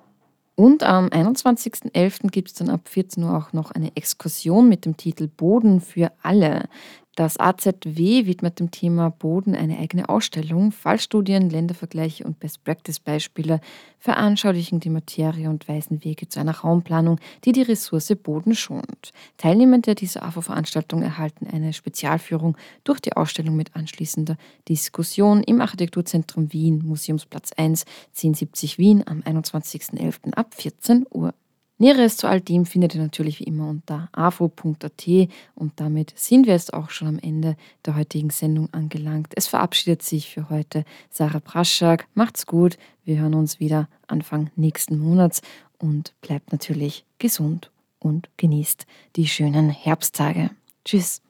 Und 0.56 0.84
am 0.84 1.08
21.11. 1.08 2.30
gibt 2.30 2.48
es 2.48 2.54
dann 2.54 2.70
ab 2.70 2.88
14 2.88 3.24
Uhr 3.24 3.38
auch 3.38 3.52
noch 3.52 3.72
eine 3.72 3.96
Exkursion 3.96 4.70
mit 4.70 4.86
dem 4.86 4.96
Titel 4.96 5.28
Boden 5.28 5.82
für 5.82 6.14
alle. 6.24 6.70
Das 7.16 7.40
AZW 7.40 8.26
widmet 8.26 8.60
dem 8.60 8.72
Thema 8.72 9.10
Boden 9.10 9.56
eine 9.56 9.80
eigene 9.80 10.10
Ausstellung. 10.10 10.74
Fallstudien, 10.74 11.50
Ländervergleiche 11.50 12.26
und 12.26 12.42
Best-Practice-Beispiele 12.42 13.62
veranschaulichen 14.00 14.82
die 14.82 14.90
Materie 14.90 15.50
und 15.50 15.66
weisen 15.70 16.04
Wege 16.04 16.28
zu 16.28 16.42
einer 16.42 16.58
Raumplanung, 16.58 17.22
die 17.46 17.54
die 17.54 17.62
Ressource 17.62 18.14
Boden 18.22 18.54
schont. 18.54 19.14
Teilnehmende 19.38 19.96
dieser 19.96 20.24
AFO-Veranstaltung 20.24 21.04
erhalten 21.04 21.48
eine 21.48 21.72
Spezialführung 21.72 22.58
durch 22.84 23.00
die 23.00 23.14
Ausstellung 23.14 23.56
mit 23.56 23.78
anschließender 23.78 24.36
Diskussion 24.68 25.42
im 25.42 25.62
Architekturzentrum 25.62 26.52
Wien, 26.52 26.82
Museumsplatz 26.84 27.54
1, 27.56 27.86
1070 28.10 28.78
Wien 28.78 29.04
am 29.08 29.22
21.11. 29.22 30.34
ab 30.34 30.54
14 30.54 31.06
Uhr. 31.12 31.34
Näheres 31.78 32.16
zu 32.16 32.28
all 32.28 32.40
dem 32.40 32.66
findet 32.66 32.96
ihr 32.96 33.02
natürlich 33.02 33.40
wie 33.40 33.46
immer 33.46 33.68
unter 33.68 34.08
afo.at 34.14 35.08
und 35.56 35.74
damit 35.76 36.14
sind 36.16 36.46
wir 36.46 36.54
jetzt 36.54 36.74
auch 36.74 36.90
schon 36.90 37.08
am 37.10 37.20
Ende 37.20 37.58
der 37.86 37.98
heutigen 37.98 38.30
Sendung 38.30 38.70
angelangt. 38.74 39.34
Es 39.36 39.48
verabschiedet 39.48 40.02
sich 40.02 40.30
für 40.30 40.50
heute 40.50 40.86
Sarah 41.10 41.42
Praschak. 41.42 42.08
Macht's 42.14 42.46
gut, 42.46 42.78
wir 43.04 43.20
hören 43.20 43.34
uns 43.34 43.60
wieder 43.60 43.90
Anfang 44.08 44.52
nächsten 44.56 44.98
Monats 44.98 45.42
und 45.78 46.14
bleibt 46.22 46.54
natürlich 46.54 47.06
gesund 47.20 47.72
und 48.00 48.30
genießt 48.38 48.86
die 49.18 49.28
schönen 49.28 49.70
Herbsttage. 49.70 50.52
Tschüss. 50.86 51.25